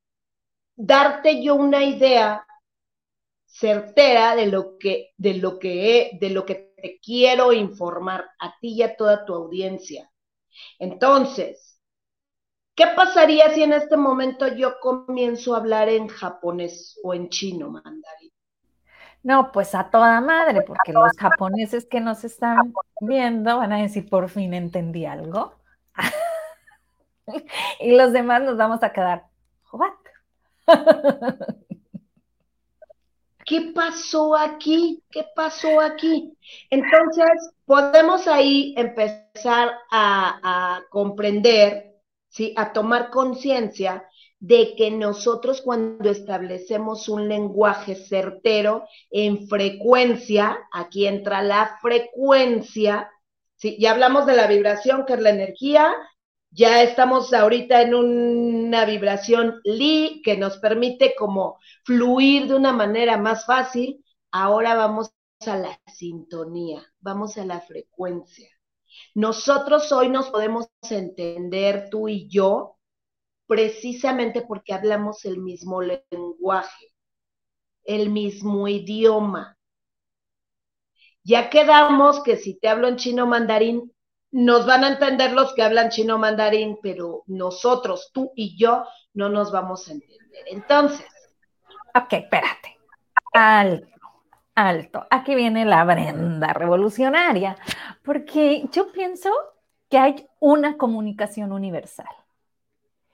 darte 0.76 1.44
yo 1.44 1.56
una 1.56 1.84
idea 1.84 2.48
certera 3.46 4.36
de 4.36 4.48
lo 4.48 4.78
que, 4.78 5.14
de 5.18 5.36
lo 5.36 5.60
que, 5.60 6.18
de 6.20 6.30
lo 6.32 6.46
que 6.46 6.67
te 6.78 7.00
quiero 7.04 7.52
informar 7.52 8.26
a 8.40 8.56
ti 8.60 8.76
y 8.76 8.84
a 8.84 8.96
toda 8.96 9.26
tu 9.26 9.34
audiencia. 9.34 10.10
Entonces, 10.80 11.82
¿qué 12.76 12.86
pasaría 12.96 13.50
si 13.50 13.64
en 13.64 13.74
este 13.74 13.98
momento 13.98 14.48
yo 14.48 14.80
comienzo 14.80 15.56
a 15.56 15.58
hablar 15.58 15.90
en 15.90 16.08
japonés 16.08 17.00
o 17.04 17.14
en 17.14 17.30
chino 17.30 17.70
mandarín? 17.70 18.32
No, 19.24 19.52
pues 19.52 19.74
a 19.76 19.90
toda 19.90 20.22
madre, 20.22 20.62
porque 20.62 20.94
los 20.94 21.12
japoneses 21.18 21.86
que 21.86 22.00
nos 22.00 22.24
están 22.24 22.74
viendo 23.02 23.58
van 23.58 23.74
a 23.74 23.82
decir, 23.82 24.08
por 24.08 24.30
fin 24.30 24.54
entendí 24.54 25.06
algo. 25.06 25.56
y 27.80 27.98
los 27.98 28.14
demás 28.14 28.44
nos 28.44 28.56
vamos 28.56 28.84
a 28.84 28.94
quedar, 28.94 29.26
¿what? 29.74 29.94
¿qué 33.48 33.72
pasó 33.74 34.36
aquí? 34.36 35.02
¿Qué 35.10 35.26
pasó 35.34 35.80
aquí? 35.80 36.38
Entonces, 36.70 37.54
podemos 37.66 38.28
ahí 38.28 38.76
empezar 38.78 39.72
a, 39.90 40.82
comprender, 40.92 41.96
¿sí? 42.28 42.54
a 42.58 42.74
tomar 42.74 43.10
conciencia 43.10 44.08
de 44.40 44.76
que 44.76 44.92
nosotros 44.92 45.62
cuando 45.62 46.12
establecemos 46.12 47.10
un 47.10 47.28
lenguaje 47.30 47.96
certero 47.96 48.86
en 49.10 49.48
frecuencia, 49.48 50.60
aquí 50.72 51.08
entra 51.08 51.42
la 51.42 51.80
frecuencia, 51.82 53.10
¿sí? 53.56 53.78
ya 53.80 53.92
hablamos 53.92 54.26
de 54.26 54.36
la 54.36 54.48
vibración, 54.48 55.06
que 55.06 55.14
es 55.14 55.22
la 55.22 55.30
energía, 55.30 55.96
ya 56.52 56.82
estamos 56.84 57.34
ahorita 57.34 57.82
en 57.82 57.94
una 57.94 58.86
vibración 58.86 59.60
Li 59.64 60.22
que 60.24 60.38
nos 60.38 60.58
permite 60.58 61.14
como 61.16 61.60
fluir 61.84 62.48
de 62.48 62.56
una 62.56 62.74
manera 62.74 63.18
más 63.18 63.46
fácil. 63.46 64.04
Ahora 64.32 64.76
vamos 64.76 65.12
a 65.46 65.58
la 65.58 65.80
sintonía, 65.94 66.84
vamos 67.00 67.38
a 67.38 67.46
la 67.46 67.62
frecuencia. 67.62 68.50
Nosotros 69.14 69.92
hoy 69.92 70.10
nos 70.10 70.30
podemos 70.30 70.68
entender, 70.90 71.90
tú 71.92 72.10
y 72.10 72.28
yo, 72.28 72.78
precisamente 73.46 74.42
porque 74.42 74.74
hablamos 74.74 75.26
el 75.26 75.40
mismo 75.40 75.82
lenguaje, 75.82 76.94
el 77.84 78.10
mismo 78.10 78.68
idioma. 78.68 79.58
Ya 81.24 81.50
quedamos 81.50 82.24
que 82.24 82.38
si 82.38 82.58
te 82.58 82.68
hablo 82.68 82.88
en 82.88 82.96
chino 82.96 83.28
mandarín, 83.28 83.94
nos 84.32 84.66
van 84.66 84.84
a 84.84 84.90
entender 84.90 85.34
los 85.34 85.54
que 85.54 85.64
hablan 85.64 85.90
chino 85.90 86.18
mandarín, 86.18 86.80
pero 86.82 87.24
nosotros, 87.28 88.12
tú 88.14 88.32
y 88.36 88.58
yo, 88.58 88.86
no 89.14 89.30
nos 89.30 89.52
vamos 89.52 89.88
a 89.88 89.94
entender. 89.94 90.44
Entonces. 90.48 91.08
Ok, 91.96 92.14
espérate. 92.14 92.78
alto, 93.34 93.88
alto. 94.56 95.08
Aquí 95.10 95.36
viene 95.36 95.66
la 95.66 95.84
Brenda 95.86 96.54
revolucionaria, 96.54 97.58
porque 98.04 98.68
yo 98.72 98.92
pienso 98.92 99.32
que 99.90 99.98
hay 99.98 100.28
una 100.40 100.78
comunicación 100.78 101.52
universal. 101.52 102.08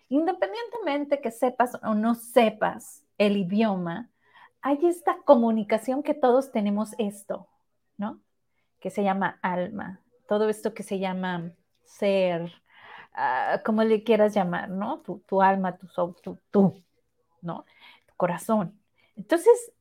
Independientemente 0.09 1.21
que 1.21 1.31
sepas 1.31 1.77
o 1.83 1.93
no 1.93 2.15
sepas 2.15 3.03
el 3.17 3.37
idioma, 3.37 4.09
hay 4.61 4.79
esta 4.85 5.17
comunicación 5.25 6.03
que 6.03 6.13
todos 6.13 6.51
tenemos 6.51 6.93
esto, 6.97 7.47
¿no? 7.97 8.21
Que 8.79 8.89
se 8.89 9.03
llama 9.03 9.39
alma, 9.41 10.02
todo 10.27 10.49
esto 10.49 10.73
que 10.73 10.83
se 10.83 10.99
llama 10.99 11.51
ser, 11.83 12.51
uh, 13.15 13.63
como 13.63 13.83
le 13.83 14.03
quieras 14.03 14.33
llamar, 14.33 14.69
¿no? 14.69 15.01
Tu, 15.01 15.41
alma, 15.41 15.77
tu 15.77 15.87
tu, 16.51 16.83
¿no? 17.41 17.65
Tu 18.05 18.13
corazón. 18.15 18.79
Entonces, 19.15 19.71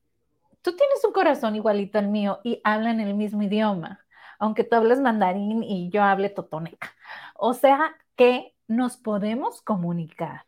tú 0.63 0.77
tienes 0.77 1.05
un 1.05 1.13
corazón 1.13 1.57
igualito 1.57 1.99
al 1.99 2.09
mío 2.09 2.41
y 2.45 2.61
hablan 2.65 3.01
el 3.01 3.15
mismo 3.15 3.43
idioma, 3.43 4.01
aunque 4.39 4.65
tú 4.65 4.77
hables 4.77 5.01
mandarín 5.01 5.63
y 5.63 5.91
yo 5.91 6.03
hable 6.03 6.29
totoneca. 6.29 6.93
O 7.35 7.55
sea 7.55 7.97
que 8.17 8.55
nos 8.69 8.97
podemos 8.97 9.63
comunicar. 9.63 10.47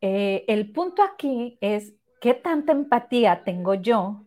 Eh, 0.00 0.44
el 0.48 0.72
punto 0.72 1.02
aquí 1.02 1.58
es 1.60 1.94
qué 2.20 2.34
tanta 2.34 2.72
empatía 2.72 3.44
tengo 3.44 3.74
yo 3.74 4.24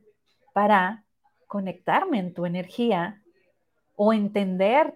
para 0.53 1.05
conectarme 1.47 2.19
en 2.19 2.33
tu 2.33 2.45
energía 2.45 3.21
o 4.01 4.13
entender, 4.13 4.95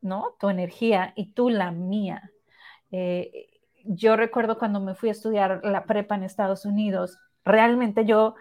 ¿no? 0.00 0.36
Tu 0.38 0.48
energía 0.48 1.12
y 1.16 1.32
tú 1.32 1.50
la 1.50 1.72
mía. 1.72 2.30
Eh, 2.92 3.48
yo 3.84 4.14
recuerdo 4.14 4.60
cuando 4.60 4.78
me 4.78 4.94
fui 4.94 5.08
a 5.08 5.12
estudiar 5.12 5.60
la 5.64 5.86
prepa 5.86 6.14
en 6.14 6.22
Estados 6.22 6.64
Unidos, 6.64 7.18
realmente 7.44 8.04
yo 8.04 8.36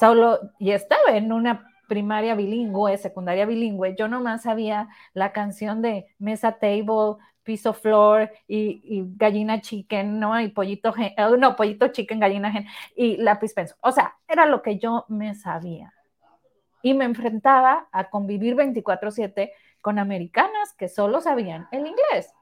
solo, 0.00 0.40
y 0.58 0.72
estaba 0.72 1.16
en 1.16 1.32
una 1.32 1.64
primaria 1.86 2.34
bilingüe, 2.34 2.98
secundaria 2.98 3.46
bilingüe, 3.46 3.94
yo 3.96 4.08
nomás 4.08 4.42
sabía 4.42 4.88
la 5.14 5.30
canción 5.30 5.80
de 5.80 6.06
Mesa 6.18 6.58
Table, 6.58 7.18
Piso 7.44 7.72
Floor 7.72 8.32
y, 8.48 9.04
Gallina 9.16 9.60
Chicken, 9.60 10.18
¿no? 10.18 10.40
Y 10.40 10.48
Pollito, 10.48 10.92
oh, 11.18 11.36
no, 11.36 11.54
Pollito 11.54 11.86
Chicken, 11.86 12.18
Gallina 12.18 12.50
Gen, 12.50 12.66
y 12.96 13.16
Lápiz 13.16 13.54
Penso. 13.54 13.76
O 13.80 13.92
sea, 13.92 14.16
era 14.26 14.44
lo 14.44 14.60
que 14.60 14.80
yo 14.80 15.04
me 15.06 15.36
sabía. 15.36 15.92
Y 16.82 16.94
me 16.94 17.04
enfrentaba 17.04 17.88
a 17.92 18.10
convivir 18.10 18.54
24/7 18.54 19.52
con 19.80 19.98
americanas 19.98 20.72
que 20.76 20.88
solo 20.88 21.20
sabían 21.20 21.68
el 21.72 21.86
inglés. 21.86 22.32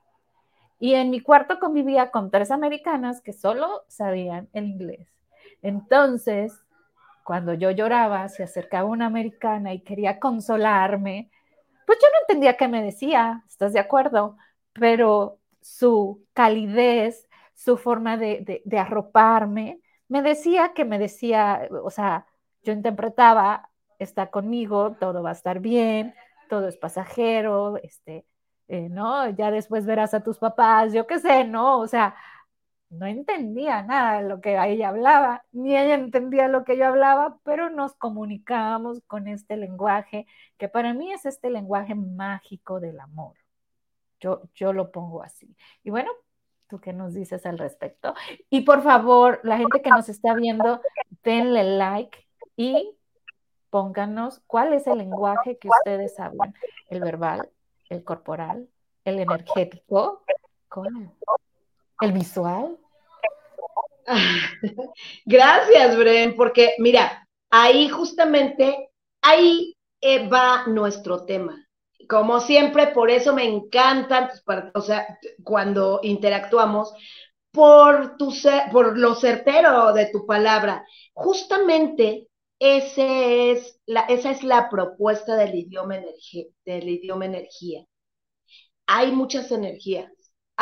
Y 0.79 0.95
en 0.95 1.11
mi 1.11 1.21
cuarto 1.21 1.59
convivía 1.59 2.11
con 2.11 2.31
tres 2.31 2.51
americanas 2.51 3.21
que 3.21 3.33
solo 3.33 3.85
sabían 3.89 4.49
el 4.53 4.65
inglés. 4.65 5.09
Entonces, 5.63 6.59
cuando 7.25 7.55
yo 7.55 7.71
lloraba, 7.71 8.29
se 8.29 8.43
acercaba 8.43 8.89
una 8.89 9.07
americana 9.07 9.75
y 9.75 9.81
quería 9.81 10.19
consolarme, 10.19 11.31
pues 11.87 11.99
yo 12.01 12.09
no 12.09 12.19
entendía 12.23 12.57
qué 12.57 12.69
me 12.69 12.83
decía, 12.83 13.45
¿estás 13.49 13.73
de 13.73 13.81
acuerdo? 13.81 14.37
Pero 14.73 15.39
su 15.61 16.25
calidez, 16.33 17.29
su 17.55 17.77
forma 17.77 18.17
de, 18.17 18.63
de, 18.65 18.79
arroparme, 18.79 19.81
me 20.09 20.23
decía 20.23 20.73
que 20.75 20.85
me 20.85 20.99
decía, 20.99 21.69
o 21.83 21.91
sea, 21.91 22.27
yo 22.63 22.73
interpretaba, 22.73 23.70
está 24.01 24.31
conmigo, 24.31 24.97
todo 24.99 25.23
va 25.23 25.31
a 25.31 25.33
estar 25.35 25.61
bien, 25.61 26.15
todo 26.49 26.69
es 26.69 26.77
pasajero, 26.77 27.77
este, 27.79 28.27
eh, 28.69 28.89
¿no? 28.89 29.29
Ya 29.31 29.51
después 29.51 29.87
verás 29.87 30.15
a 30.15 30.23
tus 30.23 30.39
papás, 30.39 30.93
yo 30.93 31.07
qué 31.07 31.19
sé, 31.21 31.45
¿no? 31.45 31.79
O 31.79 31.87
sea, 31.87 32.17
no 32.91 33.07
entendía 33.07 33.83
nada 33.83 34.21
de 34.21 34.29
lo 34.29 34.41
que 34.41 34.59
ella 34.65 34.89
hablaba, 34.89 35.45
ni 35.53 35.77
ella 35.77 35.95
entendía 35.95 36.49
lo 36.49 36.65
que 36.65 36.77
yo 36.77 36.87
hablaba, 36.87 37.39
pero 37.45 37.71
nos 37.71 37.95
comunicábamos 37.95 39.01
con 39.07 39.29
este 39.29 39.57
lenguaje, 39.57 40.27
que 40.59 40.69
para 40.69 40.93
mí 40.93 41.13
es 41.13 41.25
este 41.27 41.51
lenguaje 41.51 41.95
mágico 41.95 42.81
del 42.81 42.99
amor. 43.01 43.37
Yo, 44.19 44.43
yo 44.55 44.73
lo 44.73 44.91
pongo 44.91 45.23
así. 45.23 45.57
Y 45.85 45.91
bueno, 45.91 46.11
¿tú 46.69 46.81
qué 46.81 46.93
nos 46.93 47.15
dices 47.15 47.47
al 47.47 47.59
respecto? 47.59 48.15
Y 48.51 48.63
por 48.63 48.83
favor, 48.83 49.41
la 49.45 49.57
gente 49.57 49.83
que 49.83 49.91
nos 49.91 50.09
está 50.09 50.35
viendo, 50.35 50.81
denle 51.23 51.65
like 51.65 52.19
y 52.57 52.97
pónganos 53.71 54.43
cuál 54.47 54.73
es 54.73 54.87
el 54.87 54.99
lenguaje 54.99 55.57
que 55.59 55.69
ustedes 55.69 56.19
hablan. 56.21 56.55
El 56.89 57.01
verbal, 57.01 57.49
el 57.89 58.05
corporal, 58.05 58.69
el 59.05 59.21
energético. 59.21 60.23
¿Cuál? 60.69 61.11
el 62.01 62.13
visual. 62.13 62.79
Gracias, 65.27 65.97
Bren, 65.97 66.37
porque 66.37 66.75
mira, 66.79 67.27
ahí 67.51 67.89
justamente, 67.89 68.91
ahí 69.23 69.77
eh, 70.01 70.29
va 70.29 70.65
nuestro 70.67 71.25
tema. 71.25 71.67
Como 72.09 72.41
siempre, 72.41 72.89
por 72.89 73.11
eso 73.11 73.35
me 73.35 73.45
encantan, 73.45 74.31
o 74.75 74.81
sea, 74.81 75.19
cuando 75.45 76.01
interactuamos, 76.03 76.93
por, 77.53 78.17
tu, 78.17 78.33
por 78.73 78.99
lo 78.99 79.15
certero 79.15 79.93
de 79.93 80.07
tu 80.07 80.27
palabra. 80.27 80.85
Justamente 81.13 82.29
ese 82.61 83.51
es 83.51 83.81
la, 83.87 84.03
esa 84.03 84.31
es 84.31 84.45
la 84.45 84.71
propuesta 84.71 85.35
del 85.37 85.57
idioma, 85.57 85.97
del 86.65 86.89
idioma 86.89 87.25
energía. 87.27 87.85
Hay 88.87 89.11
muchas 89.13 89.51
energías 89.51 90.11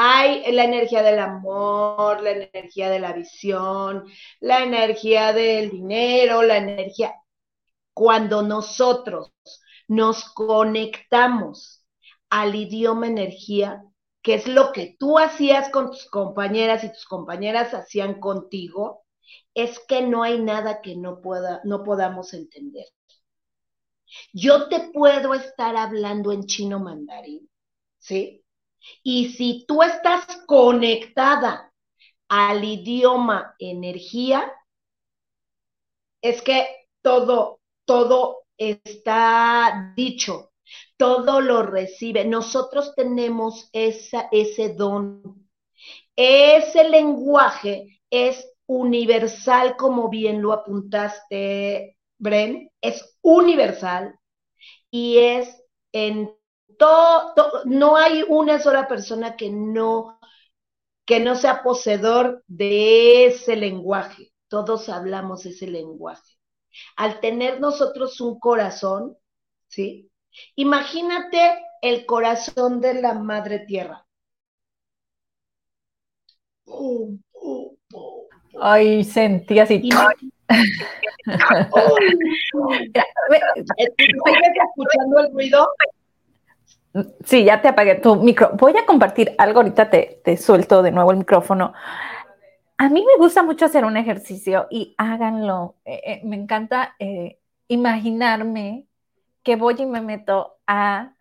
hay 0.01 0.53
la 0.53 0.63
energía 0.63 1.03
del 1.03 1.19
amor, 1.19 2.23
la 2.23 2.31
energía 2.31 2.89
de 2.89 3.01
la 3.01 3.13
visión, 3.13 4.05
la 4.39 4.63
energía 4.63 5.33
del 5.33 5.71
dinero, 5.71 6.43
la 6.43 6.59
energía. 6.59 7.15
Cuando 7.93 8.43
nosotros 8.43 9.33
nos 9.89 10.23
conectamos 10.35 11.85
al 12.31 12.55
idioma 12.55 13.09
energía, 13.09 13.83
que 14.23 14.35
es 14.35 14.47
lo 14.47 14.71
que 14.71 14.95
tú 15.01 15.19
hacías 15.19 15.69
con 15.71 15.91
tus 15.91 16.09
compañeras 16.09 16.85
y 16.85 16.93
tus 16.93 17.05
compañeras 17.05 17.75
hacían 17.75 18.21
contigo, 18.21 19.03
es 19.59 19.81
que 19.81 20.03
no 20.03 20.23
hay 20.23 20.40
nada 20.40 20.81
que 20.81 20.97
no, 20.97 21.21
pueda, 21.21 21.61
no 21.64 21.83
podamos 21.83 22.33
entender. 22.33 22.87
Yo 24.33 24.68
te 24.68 24.90
puedo 24.92 25.35
estar 25.35 25.77
hablando 25.77 26.33
en 26.33 26.47
chino 26.47 26.79
mandarín, 26.79 27.49
¿sí? 27.99 28.44
Y 29.03 29.33
si 29.33 29.64
tú 29.66 29.83
estás 29.83 30.25
conectada 30.47 31.73
al 32.29 32.64
idioma 32.64 33.55
energía, 33.59 34.53
es 36.23 36.40
que 36.42 36.66
todo, 37.03 37.61
todo 37.85 38.44
está 38.57 39.92
dicho, 39.97 40.53
todo 40.97 41.40
lo 41.40 41.62
recibe. 41.62 42.25
Nosotros 42.25 42.94
tenemos 42.94 43.68
esa, 43.73 44.29
ese 44.31 44.75
don. 44.75 45.49
Ese 46.16 46.88
lenguaje 46.88 48.01
es 48.11 48.44
universal, 48.68 49.76
como 49.76 50.11
bien 50.11 50.42
lo 50.42 50.52
apuntaste, 50.52 51.98
Bren, 52.18 52.70
es 52.83 53.18
universal 53.22 54.18
y 54.90 55.18
es 55.18 55.62
en 55.92 56.31
no 57.64 57.96
hay 57.96 58.24
una 58.28 58.59
sola 58.61 58.87
persona 58.88 59.37
que 59.37 59.50
no, 59.50 60.18
que 61.07 61.20
no 61.20 61.35
sea 61.37 61.62
poseedor 61.62 62.44
de 62.46 63.26
ese 63.26 63.57
lenguaje. 63.57 64.33
Todos 64.48 64.88
hablamos 64.88 65.46
ese 65.46 65.66
lenguaje. 65.66 66.35
Al 66.96 67.20
tener 67.20 67.61
nosotros 67.61 68.20
un 68.20 68.38
corazón, 68.38 69.16
¿sí? 69.68 70.11
Imagínate 70.57 71.59
el 71.83 72.07
corazón 72.07 72.81
de 72.81 72.94
la 73.02 73.14
madre 73.14 73.61
tierra. 73.61 74.07
Ay, 78.61 79.05
sentí 79.05 79.59
así. 79.59 79.88
¿Estás 81.29 83.05
escuchando 83.77 85.21
el 85.21 85.33
ruido? 85.33 85.68
Sí, 87.25 87.44
ya 87.44 87.61
te 87.61 87.68
apagué 87.68 87.97
tu 87.97 88.16
micro. 88.16 88.51
Voy 88.55 88.77
a 88.77 88.87
compartir 88.87 89.35
algo, 89.38 89.61
ahorita 89.61 89.90
te, 89.90 90.21
te 90.25 90.37
suelto 90.37 90.83
de 90.83 90.90
nuevo 90.90 91.11
el 91.11 91.18
micrófono. 91.18 91.73
A 92.79 92.88
mí 92.88 93.05
me 93.05 93.18
gusta 93.18 93.42
mucho 93.42 93.64
hacer 93.64 93.85
un 93.85 93.97
ejercicio 93.97 94.66
y 94.71 94.94
háganlo. 94.99 95.77
Eh, 95.85 96.01
eh, 96.05 96.21
me 96.25 96.37
encanta 96.37 96.94
eh, 96.99 97.38
imaginarme 97.68 98.87
que 99.42 99.57
voy 99.57 99.77
y 99.79 99.87
me 99.87 100.01
meto 100.01 100.59
a 100.66 101.14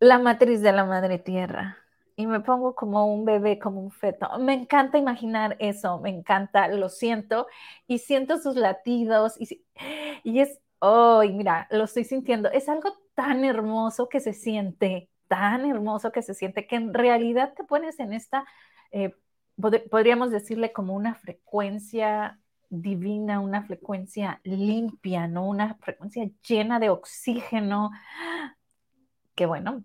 la 0.00 0.18
matriz 0.18 0.62
de 0.62 0.72
la 0.72 0.84
madre 0.84 1.18
tierra 1.18 1.81
y 2.16 2.26
me 2.26 2.40
pongo 2.40 2.74
como 2.74 3.12
un 3.12 3.24
bebé, 3.24 3.58
como 3.58 3.80
un 3.80 3.90
feto. 3.90 4.28
Me 4.38 4.54
encanta 4.54 4.98
imaginar 4.98 5.56
eso, 5.60 5.98
me 6.00 6.10
encanta, 6.10 6.68
lo 6.68 6.88
siento 6.88 7.46
y 7.86 7.98
siento 7.98 8.38
sus 8.38 8.56
latidos 8.56 9.40
y, 9.40 9.64
y 10.24 10.40
es, 10.40 10.58
oh, 10.78 11.22
mira, 11.22 11.68
lo 11.70 11.84
estoy 11.84 12.04
sintiendo. 12.04 12.50
Es 12.50 12.68
algo 12.68 12.96
tan 13.14 13.44
hermoso 13.44 14.08
que 14.08 14.20
se 14.20 14.32
siente, 14.32 15.08
tan 15.28 15.64
hermoso 15.66 16.12
que 16.12 16.22
se 16.22 16.34
siente, 16.34 16.66
que 16.66 16.76
en 16.76 16.94
realidad 16.94 17.54
te 17.54 17.64
pones 17.64 17.98
en 18.00 18.12
esta, 18.12 18.44
eh, 18.90 19.14
podríamos 19.90 20.30
decirle 20.30 20.72
como 20.72 20.94
una 20.94 21.14
frecuencia 21.14 22.38
divina, 22.72 23.40
una 23.40 23.62
frecuencia 23.64 24.40
limpia, 24.44 25.26
¿no? 25.28 25.46
Una 25.46 25.74
frecuencia 25.76 26.28
llena 26.46 26.80
de 26.80 26.88
oxígeno. 26.90 27.90
Que 29.34 29.46
bueno, 29.46 29.84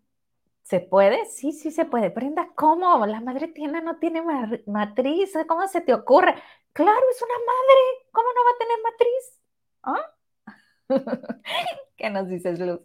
¿se 0.67 0.81
puede? 0.81 1.25
Sí, 1.25 1.53
sí 1.53 1.71
se 1.71 1.85
puede. 1.85 2.09
Brenda, 2.09 2.49
¿cómo? 2.53 3.05
La 3.05 3.21
madre 3.21 3.47
tiene 3.47 3.81
no 3.81 3.97
tiene 3.99 4.21
matriz. 4.65 5.31
¿Cómo 5.47 5.65
se 5.67 5.79
te 5.81 5.93
ocurre? 5.93 6.35
Claro, 6.73 7.01
es 7.09 7.21
una 7.21 7.33
madre. 7.45 8.09
¿Cómo 8.11 8.27
no 8.35 8.43
va 8.43 8.51
a 8.51 8.57
tener 8.59 8.77
matriz? 8.83 9.41
¿Ah? 9.83 11.41
¿Qué 11.95 12.09
nos 12.09 12.27
dices, 12.27 12.59
Luz? 12.59 12.81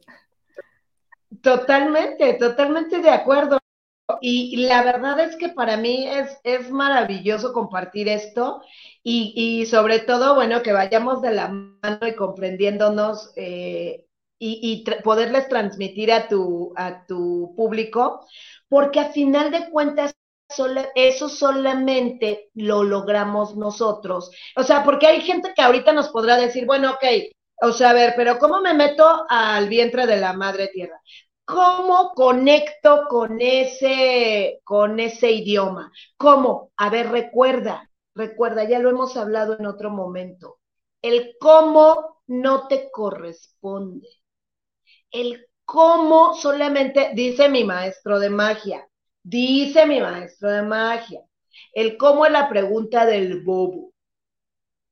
Totalmente, 1.43 2.35
totalmente 2.35 2.99
de 2.99 3.11
acuerdo. 3.11 3.59
Y 4.21 4.65
la 4.69 4.85
verdad 4.85 5.19
es 5.19 5.35
que 5.37 5.49
para 5.49 5.77
mí 5.77 6.07
es, 6.07 6.39
es 6.45 6.71
maravilloso 6.71 7.53
compartir 7.53 8.09
esto 8.09 8.63
y, 9.03 9.67
sobre 9.67 9.99
todo, 9.99 10.37
bueno, 10.37 10.63
que 10.63 10.73
vayamos 10.73 11.21
de 11.21 11.33
la 11.33 11.49
mano 11.49 12.07
y 12.07 12.15
comprendiéndonos 12.15 13.33
eh, 13.35 14.07
y, 14.45 14.85
poderles 15.05 15.49
transmitir 15.49 16.13
a 16.13 16.29
tu, 16.29 16.73
a 16.77 17.07
tu 17.07 17.55
público, 17.57 18.27
porque 18.69 19.01
a 19.01 19.13
final 19.13 19.51
de 19.53 19.71
cuentas 19.71 20.15
eso 20.95 21.29
solamente 21.29 22.51
lo 22.55 22.83
logramos 22.83 23.57
nosotros. 23.57 24.31
O 24.57 24.63
sea, 24.63 24.85
porque 24.85 25.07
hay 25.07 25.21
gente 25.21 25.53
que 25.55 25.63
ahorita 25.63 25.93
nos 25.93 26.09
podrá 26.09 26.37
decir, 26.37 26.67
bueno, 26.67 26.91
ok, 26.91 27.05
o 27.63 27.73
sea, 27.73 27.91
a 27.91 27.95
ver, 27.95 28.15
pero 28.17 28.39
¿cómo 28.39 28.61
me 28.61 28.75
meto 28.75 29.25
al 29.29 29.69
vientre 29.69 30.07
de 30.07 30.17
la 30.17 30.33
madre 30.33 30.69
tierra? 30.69 31.01
¿Cómo 31.45 32.13
conecto 32.15 33.05
con 33.09 33.41
ese, 33.41 34.61
con 34.65 35.01
ese 35.01 35.31
idioma? 35.31 35.93
¿Cómo? 36.17 36.73
A 36.77 36.91
ver, 36.91 37.11
recuerda, 37.11 37.91
recuerda, 38.15 38.65
ya 38.65 38.79
lo 38.79 38.91
hemos 38.91 39.17
hablado 39.17 39.57
en 39.59 39.67
otro 39.67 39.91
momento. 39.91 40.59
El 41.03 41.37
cómo 41.41 42.23
no 42.27 42.69
te 42.69 42.91
corresponde. 42.91 44.09
El 45.13 45.47
cómo 45.65 46.35
solamente, 46.35 47.13
dice 47.15 47.49
mi 47.49 47.65
maestro 47.65 48.19
de 48.19 48.31
magia, 48.31 48.89
dice 49.23 49.87
mi 49.87 50.01
maestro 50.01 50.51
de 50.51 50.63
magia, 50.63 51.21
el 51.73 51.97
cómo 51.97 52.27
es 52.27 52.33
la 52.33 52.49
pregunta 52.49 53.07
del 53.07 53.43
bobo. 53.43 53.93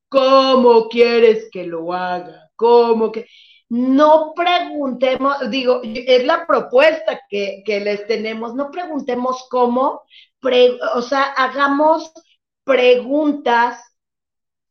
¿Cómo 0.09 0.89
quieres 0.89 1.49
que 1.51 1.65
lo 1.65 1.93
haga? 1.93 2.51
¿Cómo 2.57 3.11
que? 3.13 3.27
no 3.71 4.33
preguntemos, 4.35 5.49
digo, 5.49 5.81
es 5.85 6.25
la 6.25 6.45
propuesta 6.45 7.21
que, 7.31 7.63
les 7.67 8.07
tenemos, 8.09 8.55
no 8.57 8.71
preguntemos 8.73 9.47
cómo, 9.49 10.03
o 10.95 11.03
sea, 11.03 11.23
hagamos 11.23 12.13
preguntas, 12.65 13.81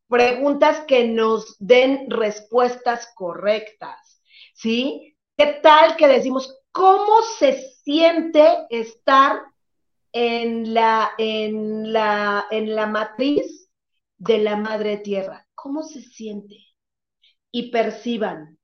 preguntas 0.09 0.81
que 0.81 1.07
nos 1.07 1.55
den 1.59 2.09
respuestas 2.09 3.09
correctas, 3.15 4.21
¿sí? 4.53 5.15
¿Qué 5.39 5.62
tal 5.63 5.95
que 5.95 6.10
decimos, 6.10 6.60
cómo 6.73 7.21
se 7.21 7.54
siente 7.54 8.67
estar 8.69 9.41
en 10.12 10.73
la, 10.73 11.12
en 11.17 11.93
la, 11.93 12.45
en 12.52 12.75
la 12.75 12.86
matriz 12.88 13.69
de 14.17 14.39
la 14.39 14.58
madre 14.58 14.97
tierra? 14.97 15.47
¿Cómo 15.56 15.84
se 15.84 16.02
siente? 16.02 16.58
Y 17.52 17.71
perciban, 17.71 18.60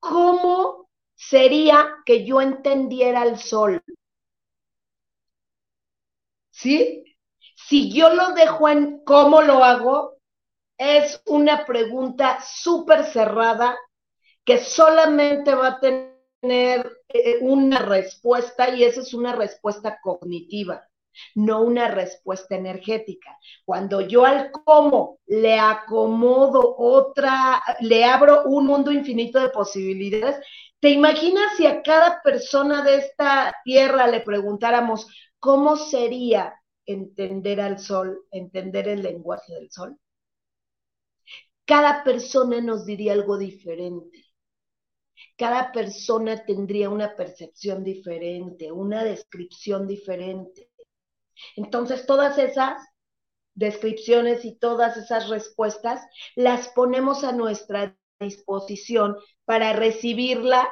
¿cómo 0.00 0.90
sería 1.14 1.94
que 2.04 2.26
yo 2.26 2.40
entendiera 2.40 3.22
el 3.22 3.38
sol? 3.38 3.80
¿Sí? 6.50 7.04
Si 7.54 7.92
yo 7.92 8.12
lo 8.12 8.32
dejo 8.32 8.68
en 8.68 9.04
cómo 9.04 9.40
lo 9.40 9.62
hago, 9.62 10.16
es 10.76 11.22
una 11.26 11.64
pregunta 11.64 12.40
súper 12.40 13.04
cerrada 13.04 13.78
que 14.48 14.56
solamente 14.56 15.54
va 15.54 15.66
a 15.66 15.78
tener 15.78 17.02
eh, 17.10 17.36
una 17.42 17.80
respuesta 17.80 18.74
y 18.74 18.82
esa 18.82 19.02
es 19.02 19.12
una 19.12 19.36
respuesta 19.36 19.98
cognitiva 20.02 20.88
no 21.34 21.62
una 21.62 21.88
respuesta 21.88 22.54
energética. 22.54 23.36
Cuando 23.66 24.00
yo 24.00 24.24
al 24.24 24.50
cómo 24.52 25.18
le 25.26 25.58
acomodo 25.58 26.76
otra, 26.78 27.60
le 27.80 28.04
abro 28.04 28.44
un 28.44 28.66
mundo 28.66 28.90
infinito 28.90 29.38
de 29.40 29.50
posibilidades, 29.50 30.36
¿te 30.80 30.90
imaginas 30.90 31.56
si 31.56 31.66
a 31.66 31.82
cada 31.82 32.22
persona 32.22 32.82
de 32.84 32.98
esta 32.98 33.54
tierra 33.64 34.06
le 34.06 34.20
preguntáramos 34.20 35.08
cómo 35.40 35.76
sería 35.76 36.54
entender 36.86 37.60
al 37.60 37.80
sol, 37.80 38.20
entender 38.30 38.86
el 38.88 39.02
lenguaje 39.02 39.52
del 39.54 39.70
sol? 39.72 39.98
Cada 41.66 42.02
persona 42.04 42.62
nos 42.62 42.86
diría 42.86 43.12
algo 43.12 43.36
diferente 43.36 44.27
cada 45.36 45.72
persona 45.72 46.44
tendría 46.44 46.90
una 46.90 47.14
percepción 47.16 47.84
diferente, 47.84 48.72
una 48.72 49.04
descripción 49.04 49.86
diferente. 49.86 50.70
Entonces, 51.56 52.06
todas 52.06 52.38
esas 52.38 52.82
descripciones 53.54 54.44
y 54.44 54.56
todas 54.56 54.96
esas 54.96 55.28
respuestas 55.28 56.06
las 56.36 56.68
ponemos 56.68 57.24
a 57.24 57.32
nuestra 57.32 57.96
disposición 58.20 59.16
para 59.44 59.72
recibirlas 59.72 60.68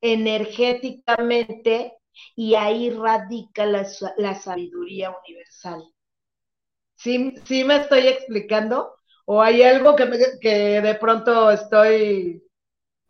energéticamente 0.00 1.94
y 2.36 2.54
ahí 2.54 2.90
radica 2.90 3.64
la, 3.64 4.34
sabiduría 4.34 5.14
universal. 5.24 5.82
¿Sí, 6.96 7.34
¿Sí, 7.44 7.64
me 7.64 7.76
estoy 7.76 8.06
explicando? 8.08 8.94
¿O 9.24 9.40
hay 9.40 9.62
algo 9.62 9.96
que, 9.96 10.08
que 10.40 10.80
de 10.80 10.94
pronto 10.96 11.50
estoy... 11.50 12.42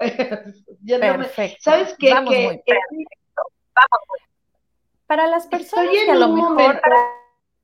Perfecto. 1.00 1.58
¿Sabes 1.60 1.94
qué? 1.98 2.12
Vamos 2.12 2.34
que, 2.34 2.48
muy 2.90 3.06
Vamos 3.74 4.22
para 5.12 5.26
las 5.26 5.46
personas 5.46 5.90
que 5.90 6.10
a 6.10 6.14
lo 6.14 6.28
mejor 6.28 6.80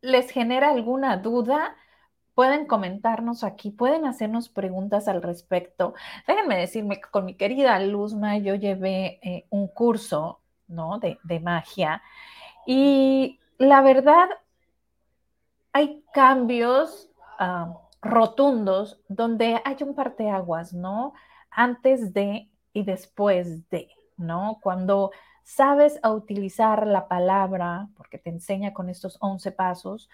les 0.02 0.30
genera 0.30 0.68
alguna 0.68 1.16
duda, 1.16 1.76
pueden 2.34 2.66
comentarnos 2.66 3.42
aquí, 3.42 3.70
pueden 3.70 4.04
hacernos 4.04 4.50
preguntas 4.50 5.08
al 5.08 5.22
respecto. 5.22 5.94
Déjenme 6.26 6.58
decirme, 6.58 7.00
con 7.00 7.24
mi 7.24 7.36
querida 7.36 7.80
Luzma, 7.80 8.36
yo 8.36 8.54
llevé 8.54 9.18
eh, 9.22 9.46
un 9.48 9.66
curso, 9.66 10.40
¿no? 10.66 10.98
De, 10.98 11.40
magia 11.40 12.02
y 12.66 13.40
la 13.56 13.80
verdad, 13.80 14.28
hay 15.72 16.04
cambios 16.12 17.08
ah, 17.38 17.78
rotundos 18.02 19.00
donde 19.08 19.58
hay 19.64 19.76
un 19.80 19.94
parteaguas, 19.94 20.74
¿no? 20.74 21.14
Antes 21.58 22.14
de 22.14 22.48
y 22.72 22.84
después 22.84 23.68
de, 23.70 23.88
¿no? 24.16 24.58
Cuando 24.62 25.10
sabes 25.42 25.98
a 26.02 26.12
utilizar 26.12 26.86
la 26.86 27.08
palabra, 27.08 27.88
porque 27.96 28.18
te 28.18 28.30
enseña 28.30 28.72
con 28.72 28.88
estos 28.88 29.16
11 29.20 29.50
pasos, 29.50 30.08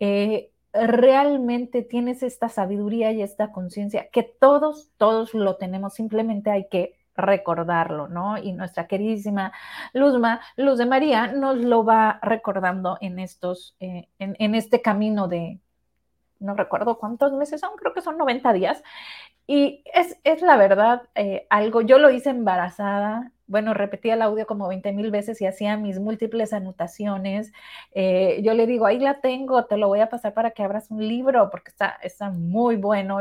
eh, 0.00 0.52
realmente 0.72 1.82
tienes 1.82 2.22
esta 2.22 2.48
sabiduría 2.48 3.12
y 3.12 3.20
esta 3.20 3.52
conciencia 3.52 4.08
que 4.10 4.22
todos, 4.22 4.88
todos 4.96 5.34
lo 5.34 5.56
tenemos, 5.56 5.94
simplemente 5.94 6.50
hay 6.50 6.68
que 6.68 6.96
recordarlo, 7.14 8.08
¿no? 8.08 8.38
Y 8.38 8.52
nuestra 8.52 8.86
queridísima 8.86 9.52
Luzma, 9.92 10.40
Luz 10.56 10.78
de 10.78 10.86
María, 10.86 11.28
nos 11.28 11.58
lo 11.58 11.84
va 11.84 12.18
recordando 12.22 12.96
en 13.00 13.18
estos, 13.18 13.74
eh, 13.80 14.08
en, 14.18 14.54
este 14.54 14.82
camino 14.82 15.28
de, 15.28 15.60
no 16.38 16.54
recuerdo 16.54 16.98
cuántos 16.98 17.32
meses 17.32 17.60
son, 17.60 17.76
creo 17.76 17.92
que 17.92 18.02
son 18.02 18.18
90 18.18 18.52
días. 18.52 18.82
Y 19.46 19.84
es, 19.94 20.18
es 20.24 20.42
la 20.42 20.56
verdad 20.56 21.02
eh, 21.14 21.46
algo, 21.50 21.80
yo 21.82 21.98
lo 21.98 22.10
hice 22.10 22.30
embarazada, 22.30 23.32
bueno, 23.46 23.74
repetía 23.74 24.14
el 24.14 24.22
audio 24.22 24.46
como 24.46 24.68
20 24.68 24.92
mil 24.92 25.10
veces 25.10 25.40
y 25.40 25.46
hacía 25.46 25.76
mis 25.76 26.00
múltiples 26.00 26.52
anotaciones. 26.52 27.52
Eh, 27.92 28.40
yo 28.42 28.54
le 28.54 28.66
digo, 28.66 28.86
ahí 28.86 28.98
la 28.98 29.20
tengo, 29.20 29.64
te 29.66 29.76
lo 29.76 29.88
voy 29.88 30.00
a 30.00 30.08
pasar 30.08 30.34
para 30.34 30.50
que 30.50 30.62
abras 30.64 30.90
un 30.90 31.06
libro, 31.06 31.48
porque 31.50 31.70
está, 31.70 31.90
está 32.02 32.30
muy 32.30 32.76
bueno 32.76 33.20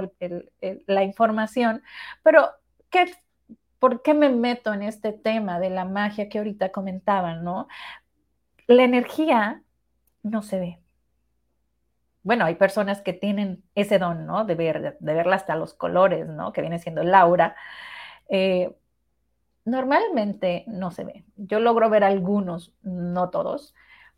la 0.87 1.03
información. 1.03 1.83
Pero, 2.23 2.49
¿qué, 2.89 3.05
¿por 3.79 4.01
qué 4.01 4.13
me 4.15 4.29
meto 4.29 4.73
en 4.73 4.81
este 4.83 5.13
tema 5.13 5.59
de 5.59 5.69
la 5.69 5.85
magia 5.85 6.29
que 6.29 6.39
ahorita 6.39 6.71
comentaban, 6.71 7.43
no? 7.43 7.67
La 8.67 8.83
energía 8.83 9.63
no 10.23 10.41
se 10.41 10.59
ve. 10.59 10.84
Bueno, 12.25 12.45
hay 12.45 12.55
personas 12.57 13.01
que 13.03 13.13
tienen 13.13 13.63
ese 13.75 13.99
don, 13.99 14.27
¿no? 14.27 14.45
De 14.45 14.55
ver, 14.55 14.97
de 14.99 15.13
verla 15.15 15.37
hasta 15.37 15.55
los 15.55 15.73
colores, 15.75 16.27
¿no? 16.27 16.53
Que 16.53 16.61
viene 16.61 16.79
siendo 16.79 17.03
Laura. 17.03 17.55
Eh, 18.29 18.75
Normalmente 19.65 20.63
no 20.67 20.91
se 20.91 21.03
ve. 21.03 21.25
Yo 21.37 21.59
logro 21.59 21.89
ver 21.89 22.03
algunos, 22.03 22.73
no 22.83 23.29
todos, 23.31 23.73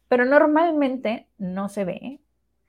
pero 0.10 0.26
normalmente 0.26 1.30
no 1.38 1.70
se 1.70 1.86
ve 1.86 2.22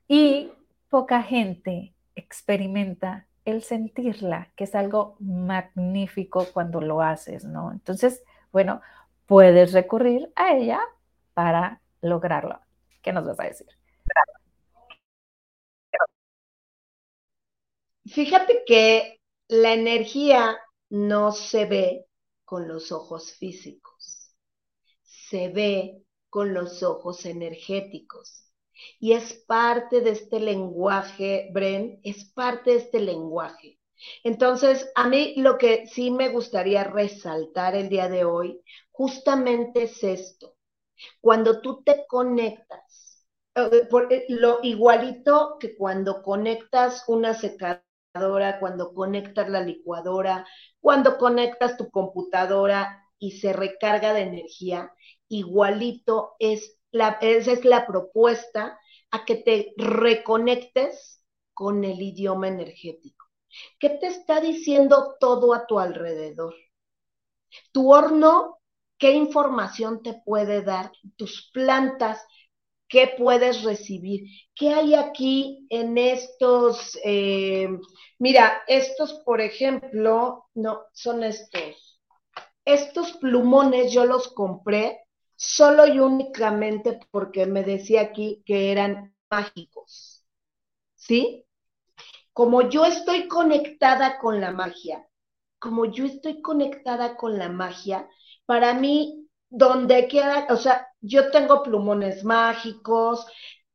y 0.07 0.51
poca 0.89 1.23
gente 1.23 1.93
experimenta 2.15 3.27
el 3.45 3.63
sentirla, 3.63 4.49
que 4.55 4.65
es 4.65 4.75
algo 4.75 5.15
magnífico 5.19 6.45
cuando 6.53 6.81
lo 6.81 7.01
haces, 7.01 7.45
¿no? 7.45 7.71
Entonces, 7.73 8.23
bueno, 8.51 8.81
puedes 9.25 9.73
recurrir 9.73 10.31
a 10.35 10.53
ella 10.53 10.79
para 11.33 11.81
lograrlo. 12.01 12.59
¿Qué 13.01 13.13
nos 13.13 13.25
vas 13.25 13.39
a 13.39 13.43
decir? 13.43 13.67
Fíjate 18.11 18.63
que 18.65 19.19
la 19.47 19.73
energía 19.73 20.57
no 20.89 21.31
se 21.31 21.65
ve 21.65 22.05
con 22.45 22.67
los 22.67 22.91
ojos 22.91 23.33
físicos, 23.33 24.35
se 25.03 25.49
ve 25.49 26.03
con 26.29 26.53
los 26.53 26.83
ojos 26.83 27.25
energéticos. 27.25 28.45
Y 28.99 29.11
es 29.13 29.33
parte 29.33 30.01
de 30.01 30.11
este 30.11 30.39
lenguaje, 30.39 31.49
Bren, 31.51 31.99
es 32.03 32.25
parte 32.31 32.71
de 32.71 32.77
este 32.77 32.99
lenguaje. 33.01 33.79
Entonces, 34.23 34.89
a 34.95 35.07
mí 35.09 35.33
lo 35.37 35.57
que 35.57 35.85
sí 35.87 36.11
me 36.11 36.29
gustaría 36.29 36.85
resaltar 36.85 37.75
el 37.75 37.89
día 37.89 38.07
de 38.07 38.23
hoy, 38.23 38.61
justamente 38.91 39.83
es 39.83 40.03
esto. 40.03 40.55
Cuando 41.21 41.61
tú 41.61 41.83
te 41.83 42.05
conectas, 42.07 43.25
eh, 43.55 43.87
eh, 44.09 44.25
lo 44.29 44.59
igualito 44.63 45.57
que 45.59 45.75
cuando 45.75 46.21
conectas 46.23 47.03
una 47.07 47.33
secadora, 47.33 47.83
cuando 48.59 48.93
conectas 48.93 49.49
la 49.49 49.61
licuadora, 49.61 50.45
cuando 50.79 51.17
conectas 51.17 51.77
tu 51.77 51.89
computadora 51.89 53.05
y 53.19 53.31
se 53.39 53.53
recarga 53.53 54.13
de 54.13 54.21
energía, 54.21 54.91
igualito 55.27 56.35
es 56.39 56.77
la, 56.91 57.17
esa 57.21 57.51
es 57.51 57.65
la 57.65 57.85
propuesta 57.85 58.79
a 59.11 59.25
que 59.25 59.35
te 59.35 59.73
reconectes 59.77 61.23
con 61.53 61.83
el 61.83 62.01
idioma 62.01 62.47
energético. 62.47 63.25
¿Qué 63.79 63.89
te 63.89 64.07
está 64.07 64.39
diciendo 64.41 65.15
todo 65.19 65.53
a 65.53 65.65
tu 65.65 65.79
alrededor? 65.79 66.55
Tu 67.71 67.91
horno, 67.91 68.59
¿qué 68.97 69.13
información 69.13 70.03
te 70.03 70.13
puede 70.25 70.61
dar? 70.61 70.91
Tus 71.15 71.49
plantas, 71.53 72.23
¿qué 72.89 73.13
puedes 73.17 73.63
recibir? 73.63 74.23
¿Qué 74.55 74.73
hay 74.73 74.95
aquí 74.95 75.67
en 75.69 75.97
estos? 75.97 76.97
Eh, 77.05 77.69
mira, 78.17 78.63
estos, 78.67 79.13
por 79.25 79.39
ejemplo, 79.39 80.47
no, 80.55 80.81
son 80.91 81.23
estos. 81.23 82.01
Estos 82.65 83.13
plumones 83.13 83.93
yo 83.93 84.05
los 84.05 84.27
compré 84.33 85.01
solo 85.35 85.87
y 85.87 85.99
únicamente 85.99 86.99
porque 87.11 87.45
me 87.45 87.63
decía 87.63 88.01
aquí 88.01 88.43
que 88.45 88.71
eran 88.71 89.15
mágicos. 89.29 90.25
¿Sí? 90.95 91.45
Como 92.33 92.69
yo 92.69 92.85
estoy 92.85 93.27
conectada 93.27 94.19
con 94.19 94.41
la 94.41 94.51
magia, 94.51 95.07
como 95.59 95.85
yo 95.85 96.05
estoy 96.05 96.41
conectada 96.41 97.15
con 97.15 97.37
la 97.37 97.49
magia, 97.49 98.07
para 98.45 98.73
mí, 98.73 99.27
donde 99.49 100.07
quiera, 100.07 100.47
o 100.49 100.55
sea, 100.55 100.88
yo 101.01 101.31
tengo 101.31 101.63
plumones 101.63 102.23
mágicos, 102.23 103.25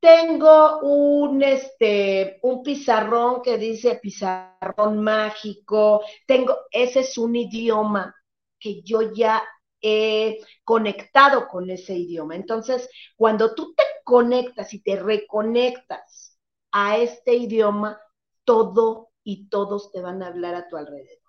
tengo 0.01 0.81
un, 0.81 1.43
este, 1.43 2.39
un 2.43 2.63
pizarrón 2.63 3.41
que 3.43 3.57
dice 3.57 3.97
pizarrón 4.03 5.03
mágico, 5.03 6.03
tengo, 6.27 6.59
ese 6.71 7.01
es 7.01 7.17
un 7.17 7.37
idioma 7.37 8.15
que 8.59 8.83
yo 8.83 9.13
ya 9.13 9.43
he 9.81 10.39
conectado 10.63 11.49
con 11.49 11.71
ese 11.71 11.95
idioma. 11.95 12.37
Entonces, 12.37 12.89
cuando 13.17 13.55
tú 13.55 13.75
te 13.75 13.85
conectas 14.05 14.75
y 14.75 14.83
te 14.83 14.97
reconectas 14.97 16.39
a 16.73 16.99
este 16.99 17.35
idioma, 17.35 18.01
todo 18.45 19.11
y 19.23 19.49
todos 19.49 19.91
te 19.93 20.01
van 20.03 20.23
a 20.23 20.29
hablar 20.29 20.55
a 20.55 20.69
tu 20.69 20.77
alrededor. 20.77 21.24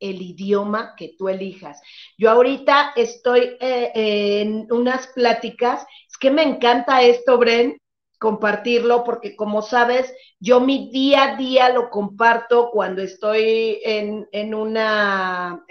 El 0.00 0.22
idioma 0.22 0.94
que 0.96 1.14
tú 1.16 1.28
elijas. 1.28 1.80
Yo 2.18 2.30
ahorita 2.30 2.92
estoy 2.96 3.56
eh, 3.60 3.92
en 3.94 4.66
unas 4.72 5.06
pláticas, 5.08 5.86
es 6.08 6.18
que 6.18 6.30
me 6.30 6.42
encanta 6.42 7.02
esto, 7.02 7.38
Bren, 7.38 7.76
compartirlo, 8.20 9.02
porque 9.02 9.34
como 9.34 9.62
sabes, 9.62 10.14
yo 10.38 10.60
mi 10.60 10.90
día 10.90 11.22
a 11.22 11.36
día 11.36 11.70
lo 11.70 11.88
comparto 11.88 12.70
cuando 12.70 13.00
estoy 13.00 13.80
en, 13.82 14.28
en 14.30 14.54
una, 14.54 15.64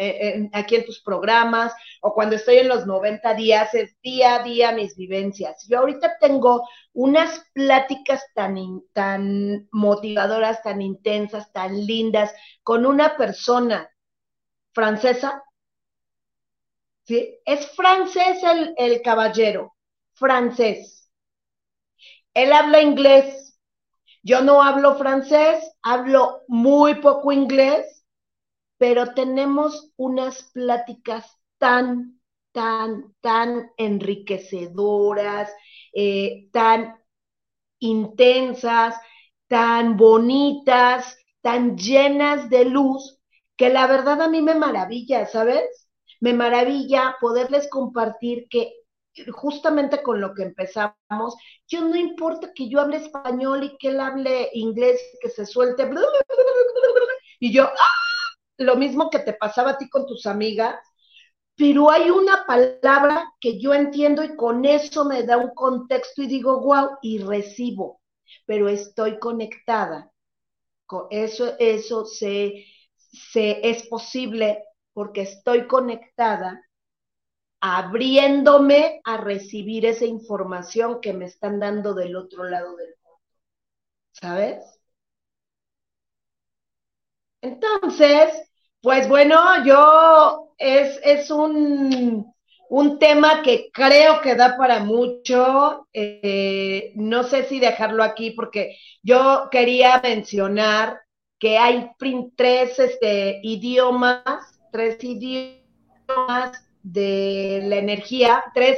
aquí 0.52 0.76
en 0.76 0.86
tus 0.86 1.00
programas 1.02 1.72
o 2.02 2.12
cuando 2.12 2.36
estoy 2.36 2.58
en 2.58 2.68
los 2.68 2.88
90 2.88 3.36
días, 3.36 3.76
es 3.76 3.96
día 4.02 4.38
a 4.38 4.44
día 4.44 4.72
mis 4.72 4.98
vivencias. 4.98 5.68
Yo 5.70 5.78
ahorita 5.78 6.18
tengo 6.20 6.68
unas 6.94 7.39
pláticas 7.54 8.26
tan, 8.34 8.82
tan 8.94 9.68
motivadoras, 9.72 10.63
tan 10.63 10.82
intensas, 10.82 11.54
tan 11.54 11.86
lindas, 11.86 12.34
con 12.63 12.88
una 12.88 13.15
persona 13.15 13.92
francesa. 14.80 15.44
¿Sí? 17.04 17.38
Es 17.46 17.76
francés 17.76 18.42
el, 18.44 18.74
el 18.78 19.02
caballero, 19.02 19.76
francés 20.13 21.10
él 22.34 22.54
habla 22.54 22.82
inglés. 22.82 23.60
Yo 24.24 24.42
no 24.42 24.62
hablo 24.62 24.96
francés, 24.96 25.63
hablo 25.82 26.42
muy 26.48 26.96
poco 26.96 27.32
inglés, 27.32 28.06
pero 28.78 29.13
tenemos 29.13 29.92
unas 29.98 30.44
pláticas 30.54 31.26
tan, 31.58 32.20
tan, 32.52 33.15
tan 33.22 33.72
enriquecedoras, 33.78 35.52
eh, 35.94 36.50
tan 36.52 36.96
intensas, 37.80 38.96
tan 39.48 39.98
bonitas, 39.98 41.18
tan 41.42 41.78
llenas 41.78 42.50
de 42.50 42.65
luz, 42.65 43.18
que 43.60 43.69
la 43.69 43.88
verdad 43.88 44.22
a 44.22 44.30
mí 44.30 44.41
me 44.41 44.56
maravilla, 44.56 45.26
¿sabes? 45.26 45.89
Me 46.22 46.34
maravilla 46.34 47.17
poderles 47.19 47.69
compartir 47.69 48.48
que 48.50 48.74
justamente 49.34 50.02
con 50.02 50.22
lo 50.22 50.34
que 50.34 50.43
empezamos, 50.43 51.36
yo 51.67 51.82
no 51.82 51.98
importa 51.98 52.54
que 52.56 52.69
yo 52.69 52.80
hable 52.80 52.98
español 52.98 53.65
y 53.65 53.78
que 53.78 53.89
él 53.89 54.00
hable 54.00 54.50
inglés, 54.54 55.02
que 55.22 55.30
se 55.30 55.45
suelte, 55.45 55.89
y 57.41 57.52
yo, 57.54 57.65
¡ah! 57.65 57.89
lo 58.60 58.78
mismo 58.78 59.10
que 59.10 59.19
te 59.19 59.34
pasaba 59.34 59.72
a 59.72 59.78
ti 59.78 59.89
con 59.89 60.06
tus 60.08 60.26
amigas, 60.26 60.80
pero 61.58 61.91
hay 61.91 62.10
una 62.10 62.45
palabra 62.48 63.34
que 63.41 63.60
yo 63.60 63.74
entiendo 63.74 64.24
y 64.24 64.38
con 64.38 64.63
eso 64.63 65.04
me 65.04 65.24
da 65.24 65.36
un 65.38 65.54
contexto 65.54 66.24
y 66.24 66.28
digo, 66.28 66.62
wow, 66.62 66.91
y 67.02 67.19
recibo, 67.19 68.00
pero 68.45 68.69
estoy 68.69 69.19
conectada. 69.19 70.10
Con 70.86 71.08
eso, 71.12 71.56
eso 71.60 72.06
se, 72.06 72.65
se, 73.12 73.69
es 73.69 73.88
posible 73.88 74.63
porque 74.93 75.22
estoy 75.22 75.67
conectada 75.67 76.62
abriéndome 77.62 79.02
a 79.04 79.17
recibir 79.17 79.86
esa 79.86 80.06
información 80.06 81.02
que 81.02 81.13
me 81.13 81.26
están 81.26 81.60
dando 81.60 81.93
del 81.93 82.15
otro 82.15 82.43
lado 82.45 82.76
del 82.76 82.95
mundo. 83.04 83.22
¿Sabes? 84.12 84.80
Entonces, 87.41 88.50
pues 88.82 89.08
bueno, 89.08 89.63
yo 89.65 90.54
es, 90.58 91.00
es 91.04 91.32
un, 91.32 92.34
un, 92.69 93.00
tema 93.00 93.41
que 93.43 93.69
creo 93.74 94.22
que 94.22 94.36
da 94.36 94.58
para 94.58 94.80
mucho. 94.84 95.88
Eh, 95.93 96.91
no 96.95 97.24
sé 97.24 97.43
si 97.45 97.60
dejarlo 97.60 98.04
aquí 98.04 98.32
porque 98.32 98.78
yo 99.04 99.48
quería 99.52 100.00
mencionar 100.04 101.00
que 101.39 101.58
hay 101.58 101.89
tres 102.36 102.78
este, 102.78 103.39
idiomas, 103.43 104.60
tres 104.71 105.02
idiomas 105.02 106.65
de 106.84 107.62
la 107.63 107.78
energía, 107.78 108.43
tres, 108.54 108.78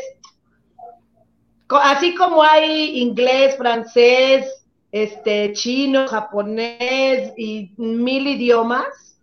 así 1.69 2.13
como 2.15 2.43
hay 2.43 2.99
inglés, 2.99 3.57
francés, 3.57 4.65
este, 4.91 5.53
chino, 5.53 6.07
japonés 6.07 7.33
y 7.35 7.73
mil 7.77 8.27
idiomas, 8.27 9.17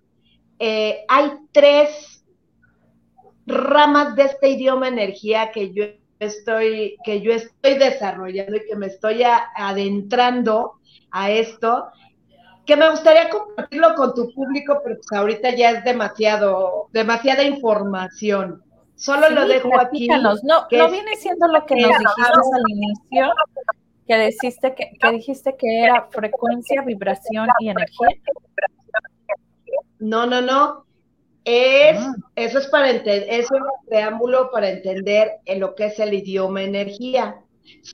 eh, 0.58 1.04
hay 1.06 1.30
tres 1.52 2.24
ramas 3.46 4.16
de 4.16 4.24
este 4.24 4.50
idioma 4.50 4.88
energía 4.88 5.52
que 5.52 5.72
yo 5.72 5.84
estoy, 6.18 6.96
que 7.04 7.20
yo 7.20 7.32
estoy 7.32 7.78
desarrollando 7.78 8.56
y 8.56 8.66
que 8.66 8.76
me 8.76 8.86
estoy 8.86 9.22
adentrando 9.54 10.74
a 11.10 11.30
esto 11.30 11.86
que 12.68 12.76
me 12.76 12.90
gustaría 12.90 13.30
compartirlo 13.30 13.94
con 13.94 14.14
tu 14.14 14.30
público, 14.34 14.82
pero 14.84 14.96
pues 14.96 15.18
ahorita 15.18 15.56
ya 15.56 15.70
es 15.70 15.84
demasiado, 15.84 16.88
demasiada 16.92 17.42
información. 17.42 18.62
Solo 18.94 19.30
lo 19.30 19.48
dejo 19.48 19.70
aquí. 19.80 20.06
No, 20.06 20.34
no 20.44 20.90
viene 20.90 21.16
siendo 21.16 21.48
lo 21.48 21.64
que 21.64 21.76
nos 21.76 21.88
dijiste 21.88 22.22
al 22.54 22.70
inicio, 22.70 23.32
que 24.06 24.18
dijiste 24.18 24.74
que, 24.74 25.10
dijiste 25.12 25.56
que 25.56 25.82
era 25.82 26.08
frecuencia, 26.10 26.82
vibración 26.82 27.48
y 27.60 27.70
energía. 27.70 28.08
No, 29.98 30.26
no, 30.26 30.42
no. 30.42 30.84
Es, 31.46 31.98
ah. 31.98 32.14
eso 32.36 32.58
es 32.58 32.66
para 32.66 32.90
entender, 32.90 33.28
eso 33.30 33.54
es 33.54 33.62
un 33.62 33.88
preámbulo 33.88 34.50
para 34.50 34.68
entender 34.68 35.38
en 35.46 35.60
lo 35.60 35.74
que 35.74 35.86
es 35.86 35.98
el 36.00 36.12
idioma 36.12 36.62
energía. 36.64 37.36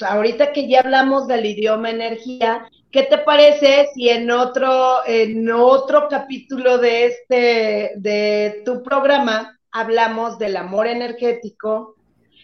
Ahorita 0.01 0.53
que 0.53 0.69
ya 0.69 0.81
hablamos 0.81 1.27
del 1.27 1.47
idioma 1.47 1.91
energía, 1.91 2.69
¿qué 2.91 3.05
te 3.05 3.19
parece 3.19 3.89
si 3.95 4.09
en 4.09 4.31
otro, 4.31 5.07
en 5.07 5.51
otro 5.51 6.09
capítulo 6.09 6.79
de 6.79 7.07
este, 7.07 7.93
de 7.97 8.63
tu 8.65 8.83
programa, 8.83 9.59
hablamos 9.73 10.39
del 10.39 10.57
amor 10.57 10.87
energético, 10.87 11.97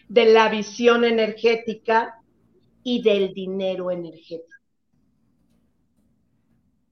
de 0.09 0.27
la 0.27 0.49
visión 0.49 1.05
energética 1.05 2.21
y 2.83 3.03
del 3.03 3.33
dinero 3.33 3.93
energético. 3.93 4.59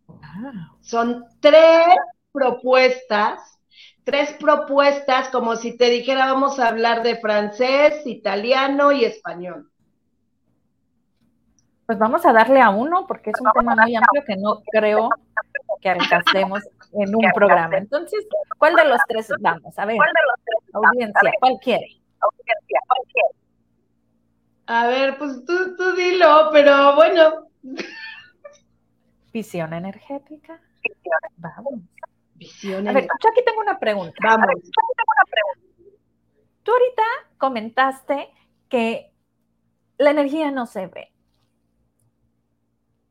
Ah. 0.08 0.72
Son 0.80 1.24
tres 1.40 1.96
propuestas, 2.30 3.58
tres 4.04 4.32
propuestas 4.38 5.28
como 5.30 5.56
si 5.56 5.76
te 5.76 5.90
dijera 5.90 6.32
vamos 6.32 6.60
a 6.60 6.68
hablar 6.68 7.02
de 7.02 7.16
francés, 7.16 8.06
italiano 8.06 8.92
y 8.92 9.04
español. 9.04 9.68
Pues 11.88 11.98
vamos 11.98 12.26
a 12.26 12.34
darle 12.34 12.60
a 12.60 12.68
uno 12.68 13.06
porque 13.06 13.30
es 13.30 13.40
un 13.40 13.50
tema 13.50 13.74
muy 13.74 13.96
amplio 13.96 14.22
que 14.26 14.36
no 14.36 14.60
creo 14.70 15.08
que 15.80 15.88
alcancemos 15.88 16.62
en 16.92 17.16
un 17.16 17.32
programa. 17.32 17.78
Entonces, 17.78 18.26
¿cuál 18.58 18.76
de 18.76 18.84
los 18.84 19.00
tres 19.08 19.32
vamos? 19.40 19.78
A 19.78 19.86
ver, 19.86 19.96
audiencia, 20.74 21.32
¿cuál 21.40 21.54
quiere? 21.62 21.98
A 24.66 24.86
ver, 24.86 25.16
pues 25.16 25.42
tú, 25.46 25.76
tú 25.78 25.92
dilo, 25.92 26.50
pero 26.52 26.94
bueno. 26.94 27.46
Visión 29.32 29.72
energética. 29.72 30.60
Vamos. 31.38 31.80
Visión 32.34 32.86
a 32.86 32.92
ver, 32.92 33.04
yo 33.04 33.30
aquí 33.30 33.42
tengo 33.46 33.62
una 33.62 33.78
pregunta. 33.78 34.14
Vamos. 34.22 34.60
Tú 36.62 36.70
ahorita 36.70 37.02
comentaste 37.38 38.28
que 38.68 39.10
la 39.96 40.10
energía 40.10 40.50
no 40.50 40.66
se 40.66 40.86
ve. 40.88 41.14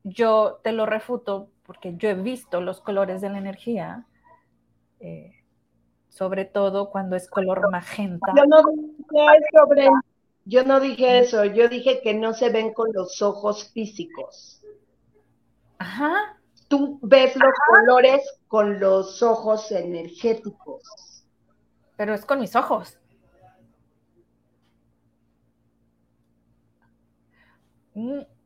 Yo 0.10 0.60
te 0.64 0.72
lo 0.72 0.86
refuto 0.86 1.50
porque 1.64 1.96
yo 1.98 2.10
he 2.10 2.14
visto 2.14 2.62
los 2.62 2.80
colores 2.80 3.20
de 3.20 3.30
la 3.30 3.38
energía, 3.38 4.06
eh, 5.02 5.34
sobre 6.08 6.46
todo 6.46 6.90
cuando 6.90 7.18
es 7.18 7.30
color 7.30 7.70
magenta. 7.70 8.34
Yo 8.36 8.46
no 8.46 8.64
dije 8.64 9.40
sobre, 9.52 9.90
yo 10.46 10.64
no 10.64 10.80
dije 10.80 11.20
eso, 11.20 11.44
yo 11.44 11.68
dije 11.68 12.02
que 12.02 12.14
no 12.14 12.34
se 12.34 12.50
ven 12.50 12.74
con 12.74 12.94
los 12.94 13.22
ojos 13.22 13.70
físicos. 13.74 14.62
Ajá. 15.78 16.40
Tú 16.70 17.00
ves 17.02 17.36
los 17.36 17.54
colores 17.68 18.22
con 18.48 18.80
los 18.80 19.22
ojos 19.22 19.72
energéticos. 19.72 21.26
Pero 21.98 22.14
es 22.14 22.26
con 22.26 22.40
mis 22.40 22.56
ojos. 22.56 22.98
Mm. 27.94 28.37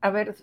A 0.00 0.10
ver, 0.10 0.36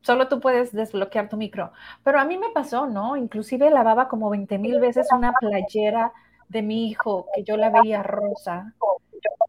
solo 0.00 0.28
tú 0.28 0.40
puedes 0.40 0.72
desbloquear 0.72 1.28
tu 1.28 1.36
micro. 1.36 1.72
Pero 2.02 2.20
a 2.20 2.24
mí 2.24 2.38
me 2.38 2.50
pasó, 2.50 2.86
¿no? 2.86 3.16
Inclusive 3.16 3.70
lavaba 3.70 4.08
como 4.08 4.30
20 4.30 4.58
mil 4.58 4.80
veces 4.80 5.08
una 5.12 5.32
playera 5.32 6.12
de 6.48 6.62
mi 6.62 6.88
hijo 6.88 7.26
que 7.34 7.42
yo 7.42 7.56
la 7.56 7.70
veía 7.70 8.02
rosa, 8.02 8.74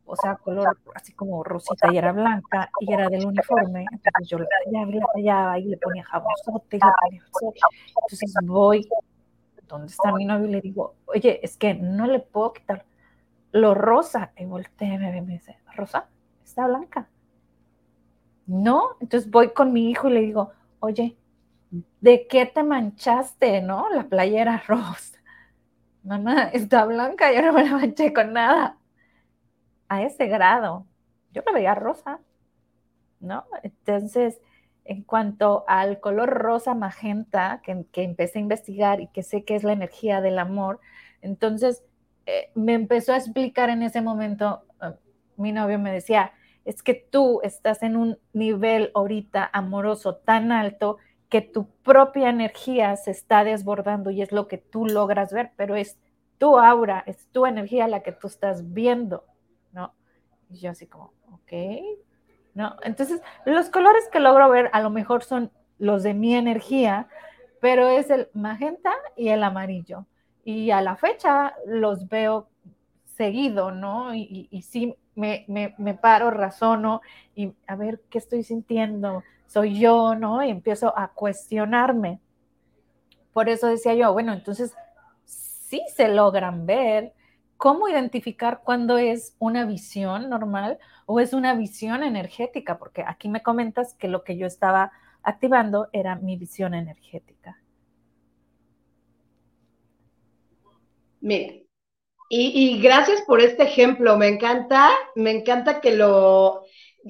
o 0.05 0.15
sea, 0.15 0.35
color 0.35 0.77
así 0.93 1.13
como 1.13 1.43
rosita 1.43 1.91
y 1.91 1.97
era 1.97 2.11
blanca 2.11 2.69
y 2.79 2.93
era 2.93 3.09
del 3.09 3.25
uniforme. 3.25 3.85
Entonces 3.91 4.27
yo 4.27 4.37
la 4.39 4.47
tallaba 5.13 5.59
y 5.59 5.65
le 5.65 5.77
ponía 5.77 6.03
jabonzote 6.03 6.77
y 6.77 6.79
le 6.79 6.91
ponía 7.01 7.21
Entonces 8.01 8.33
voy 8.43 8.87
donde 9.67 9.87
está 9.87 10.11
mi 10.13 10.25
novio 10.25 10.47
y 10.47 10.51
le 10.51 10.61
digo, 10.61 10.95
oye, 11.07 11.39
es 11.43 11.57
que 11.57 11.73
no 11.73 12.05
le 12.07 12.19
puedo 12.19 12.53
quitar 12.53 12.85
lo 13.51 13.73
rosa. 13.73 14.31
Y 14.37 14.45
volteé 14.45 14.93
y 14.93 14.97
me 14.97 15.33
dice, 15.33 15.57
¿rosa? 15.75 16.07
Está 16.43 16.67
blanca. 16.67 17.09
No, 18.47 18.91
entonces 18.99 19.29
voy 19.29 19.53
con 19.53 19.73
mi 19.73 19.89
hijo 19.89 20.09
y 20.09 20.13
le 20.13 20.21
digo, 20.21 20.51
oye, 20.79 21.17
¿de 22.01 22.27
qué 22.27 22.45
te 22.45 22.63
manchaste, 22.63 23.61
no? 23.61 23.89
La 23.89 24.03
playera 24.03 24.63
rosa. 24.67 25.17
Mamá, 26.03 26.43
está 26.53 26.85
blanca, 26.85 27.33
yo 27.33 27.41
no 27.41 27.53
me 27.53 27.63
la 27.63 27.71
manché 27.71 28.13
con 28.13 28.33
nada. 28.33 28.77
A 29.89 30.03
ese 30.03 30.27
grado. 30.27 30.85
Yo 31.31 31.41
la 31.45 31.51
veía 31.51 31.75
rosa, 31.75 32.19
¿no? 33.19 33.45
Entonces, 33.63 34.39
en 34.85 35.03
cuanto 35.03 35.65
al 35.67 35.99
color 35.99 36.29
rosa 36.29 36.75
magenta, 36.75 37.61
que, 37.63 37.85
que, 37.91 38.03
empecé 38.03 38.39
a 38.39 38.41
investigar 38.43 39.01
y 39.01 39.07
que 39.07 39.23
sé 39.23 39.43
que 39.43 39.55
es 39.55 39.63
la 39.63 39.73
energía 39.73 40.21
del 40.21 40.39
amor, 40.39 40.79
entonces 41.21 41.83
eh, 42.27 42.51
me 42.55 42.73
empezó 42.73 43.13
a 43.13 43.17
explicar 43.17 43.69
en 43.69 43.83
ese 43.83 44.01
momento, 44.01 44.63
uh, 44.81 44.93
mi 45.41 45.51
novio 45.51 45.79
me 45.79 45.91
decía, 45.91 46.33
es 46.65 46.81
que 46.81 46.95
tú 46.95 47.39
estás 47.43 47.83
en 47.83 47.95
un 47.95 48.17
nivel 48.33 48.91
ahorita 48.95 49.49
amoroso 49.53 50.15
tan 50.15 50.51
alto 50.51 50.97
que 51.29 51.41
tu 51.41 51.67
propia 51.83 52.29
energía 52.29 52.95
se 52.97 53.11
está 53.11 53.43
desbordando 53.43 54.09
y 54.09 54.21
es 54.21 54.31
lo 54.31 54.47
que 54.47 54.57
tú 54.57 54.85
logras 54.85 55.31
ver, 55.31 55.51
pero 55.55 55.75
es 55.75 55.97
tu 56.37 56.57
aura, 56.57 57.03
es 57.05 57.27
tu 57.31 57.45
energía 57.45 57.87
la 57.87 58.01
que 58.01 58.11
tú 58.11 58.27
estás 58.27 58.73
viendo, 58.73 59.23
¿no? 59.71 59.93
Y 60.49 60.57
yo 60.57 60.71
así 60.71 60.87
como, 60.87 61.13
ok, 61.31 61.53
¿no? 62.53 62.75
Entonces, 62.83 63.21
los 63.45 63.69
colores 63.69 64.07
que 64.11 64.19
logro 64.19 64.49
ver 64.49 64.69
a 64.73 64.81
lo 64.81 64.89
mejor 64.89 65.23
son 65.23 65.51
los 65.77 66.03
de 66.03 66.13
mi 66.13 66.35
energía, 66.35 67.07
pero 67.61 67.87
es 67.87 68.09
el 68.09 68.29
magenta 68.33 68.93
y 69.15 69.29
el 69.29 69.43
amarillo. 69.43 70.05
Y 70.43 70.71
a 70.71 70.81
la 70.81 70.95
fecha 70.95 71.55
los 71.65 72.07
veo 72.07 72.47
seguido, 73.15 73.71
¿no? 73.71 74.13
Y, 74.13 74.47
y, 74.51 74.61
sí, 74.61 74.95
me, 75.15 75.45
me, 75.47 75.93
paro, 75.93 76.31
razono 76.31 77.01
y 77.35 77.53
a 77.67 77.75
ver 77.75 78.01
qué 78.09 78.17
estoy 78.17 78.43
sintiendo, 78.43 79.23
soy 79.47 79.79
yo, 79.79 80.15
¿no? 80.15 80.43
Y 80.43 80.49
empiezo 80.49 80.97
a 80.97 81.09
cuestionarme. 81.09 82.19
Por 83.33 83.49
eso 83.49 83.67
decía 83.67 83.93
yo, 83.95 84.13
bueno, 84.13 84.33
entonces 84.33 84.73
sí 85.25 85.81
se 85.95 86.09
logran 86.09 86.65
ver 86.65 87.13
cómo 87.57 87.87
identificar 87.87 88.61
cuándo 88.63 88.97
es 88.97 89.35
una 89.39 89.65
visión 89.65 90.29
normal 90.29 90.77
o 91.05 91.19
es 91.19 91.33
una 91.33 91.55
visión 91.55 92.03
energética, 92.03 92.77
porque 92.77 93.03
aquí 93.05 93.29
me 93.29 93.41
comentas 93.41 93.93
que 93.93 94.07
lo 94.07 94.23
que 94.23 94.37
yo 94.37 94.47
estaba 94.47 94.91
activando 95.23 95.89
era 95.93 96.15
mi 96.15 96.37
visión 96.37 96.73
energética. 96.73 97.57
Mira, 101.21 101.64
y, 102.29 102.81
gracias 102.81 103.21
por 103.21 103.41
este 103.41 103.63
ejemplo, 103.63 104.17
me 104.17 104.27
encanta, 104.27 104.91
me 105.15 105.31
encanta 105.31 105.81
que 105.81 105.91
lo... 105.91 106.63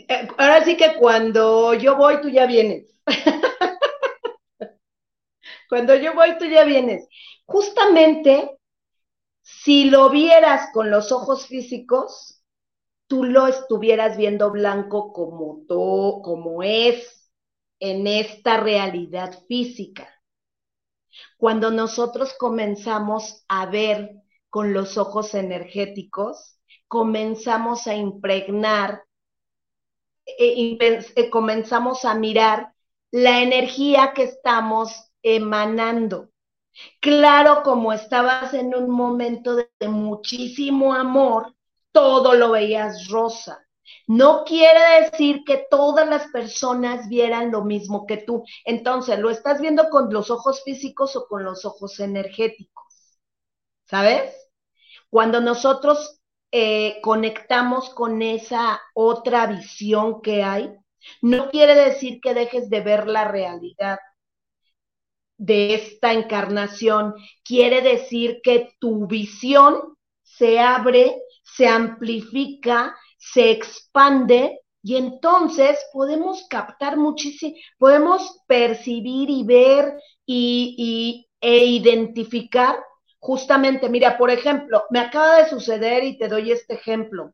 Eh, 0.08 0.28
ahora 0.38 0.64
sí 0.66 0.76
que 0.76 0.96
cuando 0.96 1.74
yo 1.74 1.96
voy, 1.96 2.20
tú 2.22 2.30
ya 2.30 2.46
vienes. 2.46 3.00
cuando 5.70 5.96
yo 5.96 6.14
voy, 6.14 6.38
tú 6.38 6.46
ya 6.46 6.66
vienes. 6.66 7.08
Justamente, 7.46 8.58
si 9.42 9.90
lo 9.90 10.10
vieras 10.10 10.70
con 10.74 10.92
los 10.92 11.12
ojos 11.12 11.48
físicos, 11.48 12.44
tú 13.08 13.24
lo 13.24 13.48
estuvieras 13.48 14.18
viendo 14.18 14.52
blanco 14.52 15.14
como, 15.14 15.64
todo, 15.68 16.22
como 16.22 16.64
es 16.64 17.32
en 17.80 18.08
esta 18.08 18.58
realidad 18.58 19.44
física. 19.48 20.10
Cuando 21.38 21.72
nosotros 21.72 22.34
comenzamos 22.38 23.46
a 23.48 23.68
ver 23.68 24.25
con 24.56 24.72
los 24.72 24.98
ojos 24.98 25.34
energéticos, 25.34 26.58
comenzamos 26.88 27.88
a 27.88 27.96
impregnar, 27.96 29.04
eh, 30.26 30.78
eh, 30.80 31.30
comenzamos 31.30 32.06
a 32.06 32.16
mirar 32.16 32.74
la 33.12 33.42
energía 33.42 34.14
que 34.16 34.24
estamos 34.24 35.12
emanando. 35.22 36.30
Claro, 37.02 37.64
como 37.64 37.92
estabas 37.92 38.54
en 38.54 38.74
un 38.74 38.90
momento 38.90 39.58
de, 39.58 39.68
muchísimo 39.90 40.94
amor, 40.94 41.54
todo 41.92 42.34
lo 42.34 42.52
veías 42.52 43.10
rosa. 43.10 43.68
No 44.08 44.46
quiere 44.46 45.02
decir 45.02 45.44
que 45.46 45.68
todas 45.70 46.08
las 46.08 46.28
personas 46.28 47.10
vieran 47.10 47.52
lo 47.52 47.66
mismo 47.66 48.06
que 48.06 48.16
tú. 48.16 48.46
Entonces, 48.64 49.20
¿lo 49.20 49.30
estás 49.32 49.60
viendo 49.60 49.90
con 49.90 50.14
los 50.14 50.32
ojos 50.32 50.64
físicos 50.64 51.18
o 51.18 51.28
con 51.28 51.44
los 51.44 51.66
ojos 51.66 52.00
energéticos? 52.00 52.86
¿Sabes? 53.84 54.45
Cuando 55.16 55.40
nosotros 55.40 56.20
eh, 56.52 57.00
conectamos 57.02 57.90
con 57.92 58.22
esa 58.22 58.82
otra 58.94 59.48
visión 59.48 60.22
que 60.22 60.44
hay, 60.44 60.76
no 61.22 61.50
quiere 61.52 61.74
decir 61.74 62.20
que 62.20 62.34
dejes 62.34 62.70
de 62.70 62.82
ver 62.82 63.08
la 63.08 63.24
realidad 63.24 63.98
de 65.38 65.76
esta 65.76 66.12
encarnación, 66.12 67.14
quiere 67.46 67.80
decir 67.82 68.42
que 68.44 68.76
tu 68.78 69.08
visión 69.08 69.96
se 70.22 70.60
abre, 70.60 71.22
se 71.44 71.66
amplifica, 71.66 72.94
se 73.18 73.52
expande 73.52 74.60
y 74.84 74.98
entonces 74.98 75.80
podemos 75.94 76.46
captar 76.50 76.98
muchísimo, 76.98 77.56
podemos 77.78 78.42
percibir 78.48 79.30
y 79.30 79.46
ver 79.46 79.98
y, 80.26 81.26
e 81.40 81.66
identificar 81.68 82.84
Justamente, 83.28 83.90
mira, 83.90 84.18
por 84.20 84.30
ejemplo, 84.30 84.84
me 84.92 85.00
acaba 85.00 85.38
de 85.38 85.50
suceder 85.50 86.04
y 86.04 86.18
te 86.18 86.28
doy 86.28 86.52
este 86.52 86.76
ejemplo. 86.76 87.34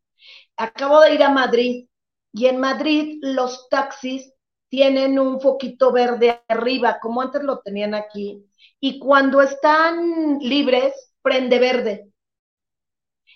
Acabo 0.58 1.02
de 1.02 1.14
ir 1.16 1.24
a 1.24 1.30
Madrid 1.30 1.88
y 2.34 2.48
en 2.48 2.60
Madrid 2.60 3.20
los 3.22 3.68
taxis 3.70 4.34
tienen 4.70 5.20
un 5.20 5.42
foquito 5.42 5.92
verde 5.92 6.42
arriba, 6.48 7.00
como 7.02 7.22
antes 7.22 7.44
lo 7.44 7.60
tenían 7.60 7.94
aquí, 7.94 8.46
y 8.80 9.00
cuando 9.00 9.42
están 9.42 10.40
libres, 10.40 11.14
prende 11.22 11.60
verde. 11.60 12.12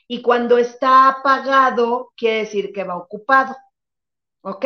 Y 0.08 0.22
cuando 0.24 0.58
está 0.58 1.10
apagado, 1.10 2.12
quiere 2.18 2.38
decir 2.39 2.72
que 2.74 2.84
va 2.84 2.97
ocupado. 2.97 3.56
¿Ok? 4.41 4.66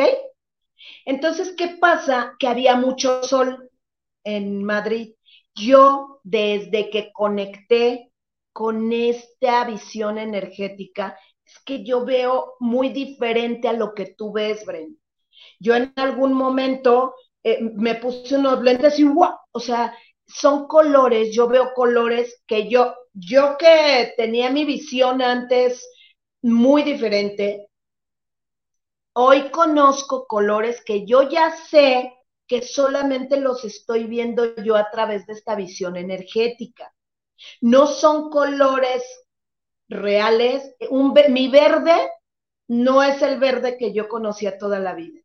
Entonces, 1.04 1.54
¿qué 1.56 1.76
pasa? 1.80 2.36
Que 2.38 2.48
había 2.48 2.76
mucho 2.76 3.22
sol 3.22 3.70
en 4.24 4.64
Madrid. 4.64 5.14
Yo, 5.54 6.20
desde 6.22 6.90
que 6.90 7.12
conecté 7.12 8.12
con 8.52 8.92
esta 8.92 9.64
visión 9.64 10.18
energética, 10.18 11.18
es 11.44 11.58
que 11.64 11.84
yo 11.84 12.04
veo 12.04 12.54
muy 12.60 12.90
diferente 12.90 13.68
a 13.68 13.72
lo 13.72 13.94
que 13.94 14.14
tú 14.16 14.32
ves, 14.32 14.64
Bren. 14.64 14.98
Yo 15.58 15.74
en 15.74 15.92
algún 15.96 16.32
momento 16.32 17.14
eh, 17.42 17.60
me 17.60 17.96
puse 17.96 18.36
unos 18.36 18.62
lentes 18.62 18.98
y 18.98 19.04
¡wow! 19.04 19.34
O 19.52 19.60
sea, 19.60 19.96
son 20.26 20.66
colores, 20.68 21.34
yo 21.34 21.48
veo 21.48 21.72
colores 21.74 22.42
que 22.46 22.68
yo, 22.68 22.94
yo 23.12 23.56
que 23.58 24.12
tenía 24.16 24.50
mi 24.50 24.64
visión 24.64 25.22
antes 25.22 25.88
muy 26.42 26.82
diferente, 26.82 27.66
hoy 29.14 29.50
conozco 29.50 30.26
colores 30.26 30.82
que 30.84 31.04
yo 31.04 31.28
ya 31.28 31.50
sé 31.50 32.12
que 32.50 32.62
solamente 32.62 33.36
los 33.36 33.64
estoy 33.64 34.08
viendo 34.08 34.56
yo 34.56 34.74
a 34.74 34.90
través 34.90 35.24
de 35.28 35.34
esta 35.34 35.54
visión 35.54 35.96
energética. 35.96 36.92
No 37.60 37.86
son 37.86 38.28
colores 38.28 39.04
reales. 39.88 40.74
Mi 41.28 41.46
verde 41.46 42.10
no 42.66 43.04
es 43.04 43.22
el 43.22 43.38
verde 43.38 43.78
que 43.78 43.92
yo 43.92 44.08
conocía 44.08 44.58
toda 44.58 44.80
la 44.80 44.94
vida. 44.94 45.20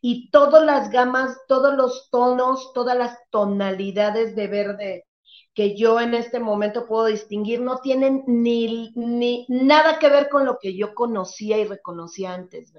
Y 0.00 0.30
todas 0.30 0.64
las 0.64 0.90
gamas, 0.90 1.36
todos 1.46 1.74
los 1.74 2.08
tonos, 2.08 2.72
todas 2.72 2.96
las 2.96 3.18
tonalidades 3.28 4.34
de 4.34 4.46
verde 4.46 5.06
que 5.52 5.76
yo 5.76 6.00
en 6.00 6.14
este 6.14 6.40
momento 6.40 6.86
puedo 6.86 7.04
distinguir 7.04 7.60
no 7.60 7.80
tienen 7.80 8.24
ni, 8.26 8.92
ni 8.94 9.44
nada 9.50 9.98
que 9.98 10.08
ver 10.08 10.30
con 10.30 10.46
lo 10.46 10.56
que 10.58 10.74
yo 10.74 10.94
conocía 10.94 11.58
y 11.58 11.66
reconocía 11.66 12.32
antes, 12.32 12.72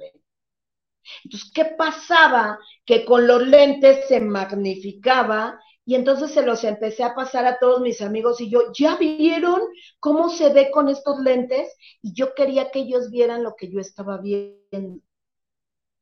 Entonces, 1.24 1.52
¿qué 1.54 1.66
pasaba? 1.66 2.60
Que 2.86 3.06
con 3.06 3.28
los 3.28 3.46
lentes 3.48 4.08
se 4.08 4.20
magnificaba 4.20 5.60
y 5.86 5.96
entonces 5.96 6.32
se 6.32 6.44
los 6.44 6.64
empecé 6.64 7.04
a 7.04 7.16
pasar 7.16 7.46
a 7.46 7.58
todos 7.60 7.82
mis 7.82 8.02
amigos 8.02 8.40
y 8.40 8.50
yo, 8.50 8.72
¿ya 8.74 8.98
vieron 8.98 9.62
cómo 10.00 10.30
se 10.30 10.54
ve 10.54 10.72
con 10.72 10.90
estos 10.90 11.20
lentes? 11.20 11.76
Y 12.02 12.14
yo 12.14 12.34
quería 12.36 12.72
que 12.72 12.80
ellos 12.80 13.10
vieran 13.10 13.44
lo 13.44 13.56
que 13.56 13.70
yo 13.70 13.80
estaba 13.80 14.18
viendo. 14.18 15.02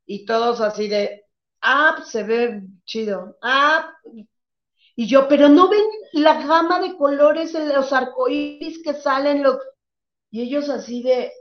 Y 0.05 0.25
todos 0.25 0.59
así 0.61 0.87
de, 0.87 1.25
ah, 1.61 1.93
pues 1.97 2.09
se 2.09 2.23
ve 2.23 2.63
chido. 2.85 3.37
Ah, 3.41 3.93
y 4.95 5.07
yo, 5.07 5.27
pero 5.29 5.47
no 5.47 5.69
ven 5.69 5.85
la 6.11 6.45
gama 6.45 6.79
de 6.81 6.97
colores, 6.97 7.53
los 7.53 7.93
arcoíris 7.93 8.83
que 8.83 8.93
salen, 8.93 9.45
y 10.29 10.41
ellos 10.41 10.69
así 10.69 11.01
de, 11.01 11.31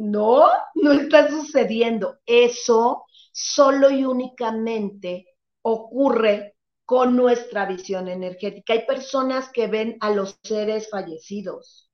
no, 0.00 0.48
no 0.76 0.92
está 0.92 1.28
sucediendo. 1.28 2.20
Eso 2.24 3.04
solo 3.32 3.90
y 3.90 4.04
únicamente 4.04 5.26
ocurre 5.62 6.56
con 6.86 7.16
nuestra 7.16 7.66
visión 7.66 8.08
energética. 8.08 8.72
Hay 8.72 8.86
personas 8.86 9.50
que 9.52 9.66
ven 9.66 9.98
a 10.00 10.10
los 10.10 10.38
seres 10.42 10.88
fallecidos. 10.90 11.90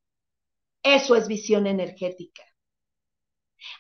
Eso 0.85 1.17
es 1.17 1.27
visión 1.27 1.67
energética. 1.67 2.45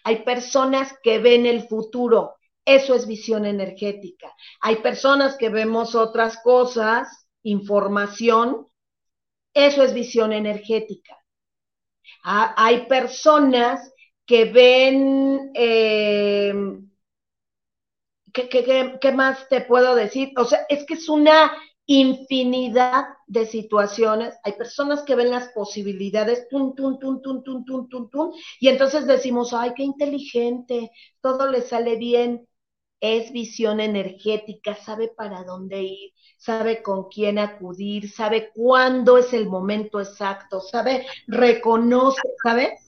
Hay 0.02 0.24
personas 0.24 0.92
que 1.04 1.20
ven 1.20 1.46
el 1.46 1.68
futuro. 1.68 2.34
Eso 2.64 2.96
es 2.96 3.06
visión 3.06 3.46
energética. 3.46 4.34
Hay 4.60 4.76
personas 4.76 5.36
que 5.36 5.50
vemos 5.50 5.94
otras 5.94 6.42
cosas, 6.42 7.28
información. 7.44 8.66
Eso 9.54 9.84
es 9.84 9.94
visión 9.94 10.32
energética. 10.32 11.16
Ah, 12.24 12.54
hay 12.56 12.86
personas 12.86 13.92
que 14.26 14.44
ven 14.46 15.52
eh, 15.54 16.52
¿qué, 18.44 19.12
más 19.14 19.48
te 19.48 19.62
puedo 19.62 19.94
decir? 19.94 20.32
O 20.36 20.44
sea, 20.44 20.60
es 20.68 20.84
que 20.84 20.94
es 20.94 21.08
una 21.08 21.52
infinidad 21.86 23.04
de 23.26 23.46
situaciones. 23.46 24.34
Hay 24.44 24.52
personas 24.52 25.02
que 25.02 25.14
ven 25.14 25.30
las 25.30 25.48
posibilidades, 25.50 26.48
tum, 26.48 26.74
tum, 26.74 26.98
tum, 26.98 27.22
tum, 27.22 27.42
tum, 27.42 27.64
tum, 27.64 27.88
tum, 27.88 28.10
tum, 28.10 28.32
y 28.60 28.68
entonces 28.68 29.06
decimos, 29.06 29.52
ay, 29.52 29.72
qué 29.74 29.82
inteligente, 29.84 30.90
todo 31.20 31.50
le 31.50 31.62
sale 31.62 31.96
bien. 31.96 32.46
Es 32.98 33.30
visión 33.30 33.80
energética, 33.80 34.74
sabe 34.74 35.08
para 35.08 35.44
dónde 35.44 35.82
ir, 35.82 36.12
sabe 36.38 36.82
con 36.82 37.08
quién 37.10 37.38
acudir, 37.38 38.10
sabe 38.10 38.50
cuándo 38.54 39.18
es 39.18 39.34
el 39.34 39.46
momento 39.46 40.00
exacto, 40.00 40.60
sabe, 40.60 41.06
reconoce, 41.26 42.22
¿sabes? 42.42 42.85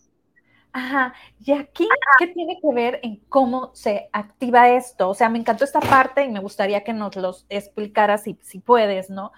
Ajá, 0.73 1.14
y 1.45 1.53
aquí, 1.53 1.89
¿qué 2.19 2.27
tiene 2.29 2.59
que 2.61 2.73
ver 2.75 3.01
en 3.03 3.16
cómo 3.29 3.71
se 3.75 4.09
activa 4.12 4.69
esto? 4.71 5.09
O 5.09 5.14
sea, 5.14 5.29
me 5.29 5.39
encantó 5.39 5.64
esta 5.64 5.81
parte 5.81 6.25
y 6.25 6.29
me 6.29 6.41
gustaría 6.41 6.85
que 6.85 6.93
nos 6.93 7.16
los 7.16 7.47
explicaras 7.49 8.25
si, 8.25 8.35
puedes, 8.61 9.09
¿no? 9.09 9.33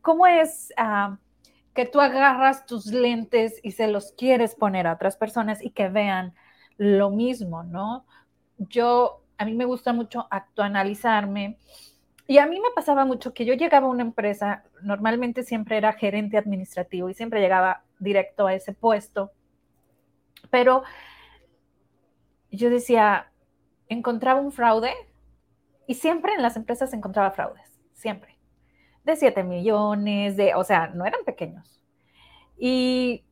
¿Cómo 0.00 0.26
es 0.26 0.72
ah, 0.76 1.18
que 1.74 1.86
tú 1.86 2.00
agarras 2.00 2.66
tus 2.66 2.86
lentes 2.86 3.60
y 3.62 3.72
se 3.72 3.88
los 3.88 4.12
quieres 4.12 4.54
poner 4.54 4.86
a 4.86 4.92
otras 4.94 5.16
personas 5.16 5.62
y 5.62 5.70
que 5.70 5.88
vean 5.88 6.34
lo 6.78 7.10
mismo, 7.10 7.64
¿no? 7.64 8.06
Yo, 8.58 9.22
a 9.38 9.44
mí 9.44 9.54
me 9.54 9.64
gusta 9.64 9.92
mucho 9.92 10.28
actualizarme 10.30 11.58
y 12.28 12.38
a 12.38 12.46
mí 12.46 12.60
me 12.60 12.70
pasaba 12.74 13.04
mucho 13.04 13.34
que 13.34 13.44
yo 13.44 13.54
llegaba 13.54 13.86
a 13.86 13.90
una 13.90 14.02
empresa, 14.02 14.64
normalmente 14.82 15.42
siempre 15.42 15.76
era 15.78 15.92
gerente 15.92 16.38
administrativo 16.38 17.10
y 17.10 17.14
siempre 17.14 17.40
llegaba 17.40 17.82
directo 17.98 18.46
a 18.46 18.54
ese 18.54 18.72
puesto 18.72 19.32
pero 20.50 20.82
yo 22.50 22.70
decía, 22.70 23.30
encontraba 23.88 24.40
un 24.40 24.52
fraude 24.52 24.92
y 25.86 25.94
siempre 25.94 26.34
en 26.34 26.42
las 26.42 26.56
empresas 26.56 26.92
encontraba 26.92 27.30
fraudes, 27.30 27.80
siempre. 27.92 28.36
De 29.04 29.16
7 29.16 29.44
millones, 29.44 30.36
de, 30.36 30.54
o 30.54 30.64
sea, 30.64 30.88
no 30.88 31.04
eran 31.06 31.24
pequeños. 31.24 31.80
Y 32.58 33.24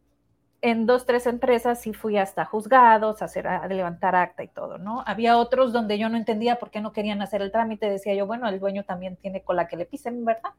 en 0.65 0.87
dos, 0.87 1.05
tres 1.05 1.27
empresas 1.27 1.83
sí 1.83 1.93
fui 1.93 2.17
hasta 2.17 2.47
juzgados, 2.47 3.21
a, 3.21 3.27
hacer, 3.27 3.47
a 3.47 3.69
levantar 3.69 4.17
acta 4.17 4.43
y 4.43 4.49
todo, 4.49 4.79
¿no? 4.79 5.03
Había 5.07 5.37
otros 5.37 5.75
donde 5.75 5.99
yo 5.99 6.09
no 6.09 6.17
entendía 6.17 6.59
por 6.59 6.71
qué 6.71 6.81
no 6.81 6.93
querían 6.93 7.21
hacer 7.21 7.43
el 7.43 7.53
trámite. 7.53 7.91
Decía 7.91 8.15
yo, 8.15 8.27
bueno, 8.27 8.49
el 8.49 8.61
dueño 8.61 8.83
también 8.85 9.17
tiene 9.17 9.43
cola 9.43 9.69
que 9.69 9.77
le 9.77 9.85
pisen, 9.85 10.25
¿verdad? 10.25 10.53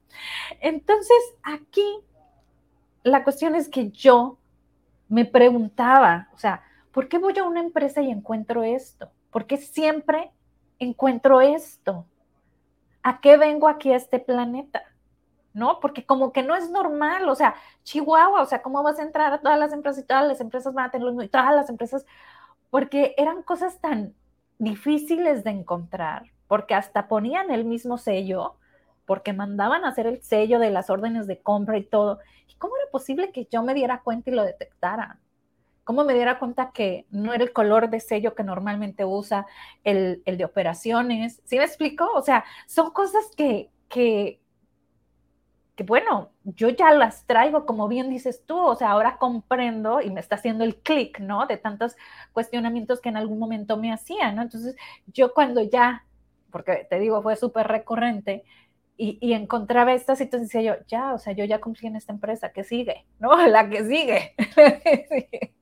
Entonces, 0.60 1.18
aquí 1.42 1.86
la 3.02 3.24
cuestión 3.24 3.56
es 3.56 3.68
que 3.68 3.90
yo 3.90 4.38
me 5.08 5.26
preguntaba, 5.26 6.30
o 6.34 6.38
sea, 6.38 6.64
¿por 6.92 7.08
qué 7.08 7.18
voy 7.18 7.38
a 7.38 7.44
una 7.44 7.60
empresa 7.60 8.02
y 8.02 8.10
encuentro 8.10 8.64
esto? 8.64 9.10
¿Por 9.32 9.46
qué 9.46 9.58
siempre 9.58 10.32
encuentro 10.80 11.42
esto? 11.42 12.06
¿A 13.04 13.20
qué 13.22 13.38
vengo 13.38 13.68
aquí 13.68 13.92
a 13.92 13.98
este 13.98 14.20
planeta? 14.20 14.84
¿No? 15.54 15.80
Porque 15.80 16.06
como 16.06 16.34
que 16.34 16.44
no 16.44 16.56
es 16.56 16.70
normal, 16.70 17.30
o 17.30 17.36
sea, 17.36 17.56
Chihuahua, 17.84 18.42
o 18.42 18.46
sea, 18.46 18.62
¿cómo 18.62 18.84
vas 18.84 19.00
a 19.00 19.04
entrar 19.04 19.32
a 19.32 19.40
todas 19.40 19.58
las 19.58 19.72
empresas 19.72 20.04
y 20.04 20.08
todas 20.08 20.28
las 20.28 20.42
empresas 20.42 20.74
van 20.74 20.86
a 20.86 20.92
tener 20.92 21.08
lo? 21.08 21.22
Y 21.22 21.30
todas 21.30 21.56
las 21.56 21.70
empresas, 21.70 22.06
porque 22.70 23.16
eran 23.18 23.42
cosas 23.44 23.80
tan 23.80 24.14
difíciles 24.58 25.44
de 25.44 25.52
encontrar, 25.52 26.32
porque 26.48 26.74
hasta 26.74 27.08
ponían 27.08 27.52
el 27.52 27.64
mismo 27.64 27.98
sello, 27.98 28.56
porque 29.06 29.34
mandaban 29.34 29.86
a 29.86 29.90
hacer 29.90 30.08
el 30.08 30.22
sello 30.22 30.60
de 30.60 30.72
las 30.72 30.90
órdenes 30.90 31.28
de 31.28 31.40
compra 31.42 31.78
y 31.78 31.84
todo. 31.84 32.20
¿Y 32.48 32.56
cómo 32.56 32.76
era 32.78 32.90
posible 32.92 33.32
que 33.32 33.48
yo 33.52 33.64
me 33.64 33.74
diera 33.74 34.02
cuenta 34.02 34.30
y 34.30 34.34
lo 34.34 34.44
detectara? 34.44 35.20
¿Cómo 35.84 36.04
me 36.04 36.16
diera 36.16 36.40
cuenta 36.40 36.72
que 36.72 37.06
no 37.12 37.34
era 37.34 37.44
el 37.44 37.54
color 37.54 37.90
de 37.92 38.00
sello 38.00 38.34
que 38.34 38.44
normalmente 38.44 39.06
usa 39.06 39.46
el, 39.84 40.24
el 40.26 40.38
de 40.38 40.46
operaciones? 40.46 41.42
¿Sí 41.46 41.58
me 41.58 41.64
explico? 41.64 42.10
O 42.16 42.24
sea, 42.24 42.44
son 42.66 42.90
cosas 42.92 43.24
que, 43.38 43.70
que, 43.88 44.42
que, 45.76 45.84
bueno, 45.84 46.32
yo 46.44 46.70
ya 46.70 46.92
las 46.94 47.26
traigo, 47.28 47.66
como 47.66 47.88
bien 47.88 48.10
dices 48.10 48.44
tú, 48.46 48.58
o 48.58 48.76
sea, 48.76 48.92
ahora 48.92 49.18
comprendo 49.18 50.02
y 50.02 50.10
me 50.10 50.22
está 50.22 50.36
haciendo 50.36 50.64
el 50.64 50.78
clic, 50.78 51.20
¿no? 51.20 51.46
De 51.46 51.58
tantos 51.58 51.96
cuestionamientos 52.34 53.02
que 53.02 53.10
en 53.10 53.18
algún 53.18 53.38
momento 53.38 53.78
me 53.78 53.94
hacían, 53.94 54.36
¿no? 54.38 54.42
Entonces, 54.42 54.76
yo 55.08 55.34
cuando 55.34 55.62
ya, 55.62 56.06
porque 56.50 56.88
te 56.90 57.00
digo, 57.00 57.22
fue 57.22 57.36
súper 57.36 57.68
recurrente, 57.68 58.44
y, 58.98 59.34
encontraba 59.34 59.94
esta 59.94 60.16
situación, 60.16 60.44
decía 60.44 60.62
yo, 60.62 60.86
ya, 60.88 61.14
o 61.14 61.20
sea, 61.20 61.34
yo 61.34 61.46
ya 61.46 61.60
confío 61.60 61.90
en 61.90 61.96
esta 61.96 62.14
empresa, 62.14 62.52
que 62.52 62.64
sigue? 62.64 63.06
¿No? 63.20 63.36
La 63.48 63.70
que 63.70 63.86
sigue. 63.86 64.36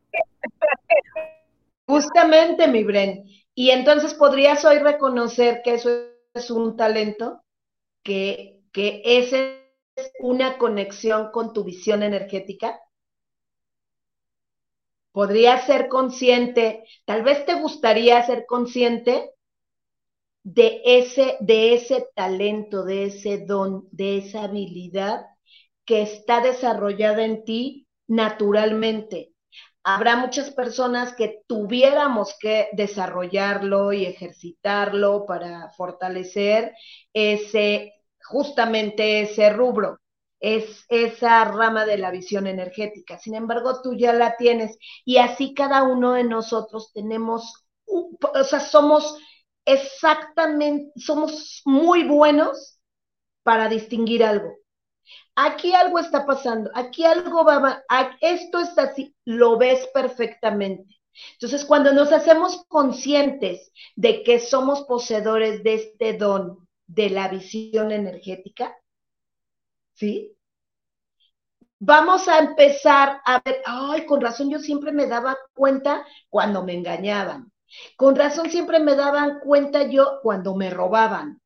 Justamente, 1.87 2.67
mi 2.67 2.83
Bren. 2.83 3.25
Y 3.55 3.71
entonces 3.71 4.13
podrías 4.13 4.63
hoy 4.65 4.79
reconocer 4.79 5.61
que 5.63 5.75
eso 5.75 5.89
es 6.33 6.49
un 6.49 6.75
talento, 6.75 7.43
que, 8.03 8.61
que 8.71 9.01
ese 9.03 9.63
es 9.95 10.11
una 10.19 10.57
conexión 10.57 11.31
con 11.31 11.53
tu 11.53 11.63
visión 11.63 12.01
energética. 12.03 12.79
Podrías 15.11 15.65
ser 15.67 15.89
consciente, 15.89 16.83
tal 17.05 17.21
vez 17.21 17.45
te 17.45 17.53
gustaría 17.53 18.23
ser 18.25 18.45
consciente 18.47 19.33
de 20.43 20.81
ese, 20.85 21.37
de 21.39 21.73
ese 21.73 22.07
talento, 22.15 22.83
de 22.83 23.05
ese 23.05 23.45
don, 23.45 23.87
de 23.91 24.17
esa 24.19 24.43
habilidad 24.43 25.25
que 25.85 26.01
está 26.01 26.41
desarrollada 26.41 27.23
en 27.23 27.45
ti 27.45 27.87
naturalmente. 28.07 29.31
Habrá 29.83 30.15
muchas 30.15 30.51
personas 30.51 31.13
que 31.13 31.41
tuviéramos 31.47 32.35
que 32.39 32.69
desarrollarlo 32.73 33.91
y 33.91 34.05
ejercitarlo 34.05 35.25
para 35.25 35.69
fortalecer 35.71 36.73
ese 37.13 37.93
justamente 38.23 39.21
ese 39.21 39.49
rubro, 39.49 39.99
es 40.39 40.85
esa 40.89 41.43
rama 41.45 41.85
de 41.85 41.97
la 41.97 42.11
visión 42.11 42.47
energética. 42.47 43.17
Sin 43.19 43.35
embargo, 43.35 43.81
tú 43.81 43.93
ya 43.93 44.13
la 44.13 44.35
tienes 44.37 44.77
y 45.05 45.17
así 45.17 45.53
cada 45.53 45.83
uno 45.83 46.13
de 46.13 46.23
nosotros 46.23 46.91
tenemos, 46.93 47.65
o 47.85 48.43
sea, 48.43 48.59
somos 48.59 49.17
exactamente, 49.65 50.91
somos 50.99 51.61
muy 51.65 52.03
buenos 52.03 52.79
para 53.43 53.69
distinguir 53.69 54.23
algo. 54.23 54.57
Aquí 55.35 55.73
algo 55.73 55.99
está 55.99 56.25
pasando, 56.25 56.71
aquí 56.75 57.05
algo 57.05 57.43
va, 57.43 57.83
esto 58.21 58.59
está 58.59 58.83
así, 58.83 59.15
lo 59.25 59.57
ves 59.57 59.87
perfectamente. 59.93 60.99
Entonces, 61.33 61.65
cuando 61.65 61.93
nos 61.93 62.11
hacemos 62.11 62.65
conscientes 62.67 63.71
de 63.95 64.23
que 64.23 64.39
somos 64.39 64.83
poseedores 64.83 65.63
de 65.63 65.75
este 65.75 66.17
don 66.17 66.67
de 66.87 67.09
la 67.09 67.27
visión 67.29 67.91
energética, 67.91 68.75
¿sí? 69.93 70.35
Vamos 71.79 72.27
a 72.27 72.39
empezar 72.39 73.21
a 73.25 73.41
ver, 73.45 73.61
ay, 73.65 74.05
con 74.07 74.21
razón 74.21 74.49
yo 74.49 74.59
siempre 74.59 74.91
me 74.91 75.05
daba 75.07 75.37
cuenta 75.53 76.05
cuando 76.29 76.63
me 76.63 76.73
engañaban. 76.73 77.52
Con 77.95 78.15
razón 78.15 78.49
siempre 78.49 78.79
me 78.79 78.95
daban 78.95 79.39
cuenta 79.39 79.83
yo 79.83 80.19
cuando 80.21 80.55
me 80.55 80.69
robaban. 80.69 81.41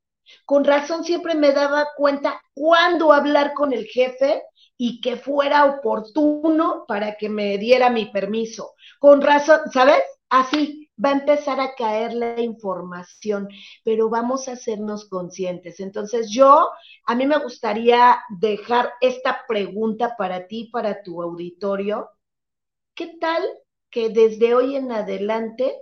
Con 0.45 0.65
razón 0.65 1.03
siempre 1.03 1.35
me 1.35 1.51
daba 1.51 1.87
cuenta 1.95 2.41
cuándo 2.53 3.13
hablar 3.13 3.53
con 3.53 3.73
el 3.73 3.85
jefe 3.85 4.43
y 4.77 5.01
que 5.01 5.17
fuera 5.17 5.65
oportuno 5.65 6.85
para 6.87 7.15
que 7.17 7.29
me 7.29 7.57
diera 7.57 7.89
mi 7.89 8.05
permiso. 8.05 8.73
Con 8.99 9.21
razón, 9.21 9.61
¿sabes? 9.71 10.03
Así 10.29 10.89
va 11.03 11.09
a 11.09 11.19
empezar 11.19 11.59
a 11.59 11.75
caer 11.75 12.13
la 12.13 12.41
información, 12.41 13.47
pero 13.83 14.09
vamos 14.09 14.47
a 14.47 14.53
hacernos 14.53 15.07
conscientes. 15.07 15.79
Entonces 15.79 16.29
yo, 16.29 16.69
a 17.05 17.15
mí 17.15 17.25
me 17.25 17.37
gustaría 17.37 18.19
dejar 18.39 18.91
esta 19.01 19.45
pregunta 19.47 20.15
para 20.17 20.47
ti, 20.47 20.69
para 20.71 21.01
tu 21.03 21.21
auditorio. 21.21 22.09
¿Qué 22.93 23.17
tal 23.19 23.43
que 23.89 24.09
desde 24.09 24.53
hoy 24.53 24.75
en 24.75 24.91
adelante 24.91 25.81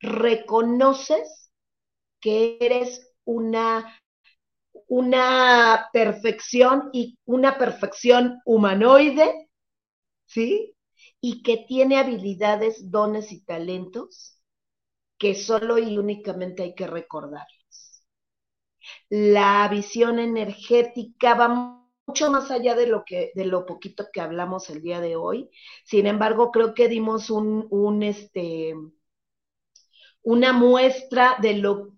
reconoces 0.00 1.50
que 2.20 2.58
eres 2.60 3.12
una, 3.24 4.00
una 4.88 5.88
perfección 5.92 6.90
y 6.92 7.18
una 7.26 7.58
perfección 7.58 8.40
humanoide, 8.44 9.50
¿sí? 10.26 10.74
Y 11.20 11.42
que 11.42 11.58
tiene 11.68 11.98
habilidades, 11.98 12.90
dones 12.90 13.32
y 13.32 13.42
talentos 13.44 14.40
que 15.18 15.34
solo 15.34 15.78
y 15.78 15.98
únicamente 15.98 16.62
hay 16.64 16.74
que 16.74 16.86
recordarlos. 16.88 18.02
La 19.10 19.68
visión 19.68 20.18
energética 20.18 21.34
va 21.34 21.48
mucho 22.06 22.30
más 22.30 22.50
allá 22.50 22.74
de 22.74 22.86
lo 22.86 23.04
que 23.04 23.32
de 23.34 23.44
lo 23.44 23.66
poquito 23.66 24.06
que 24.12 24.20
hablamos 24.20 24.70
el 24.70 24.82
día 24.82 25.00
de 25.00 25.16
hoy. 25.16 25.50
Sin 25.84 26.06
embargo, 26.06 26.50
creo 26.52 26.74
que 26.74 26.88
dimos 26.88 27.30
un, 27.30 27.66
un 27.70 28.02
este 28.02 28.74
una 30.22 30.52
muestra 30.52 31.36
de 31.40 31.54
lo 31.54 31.92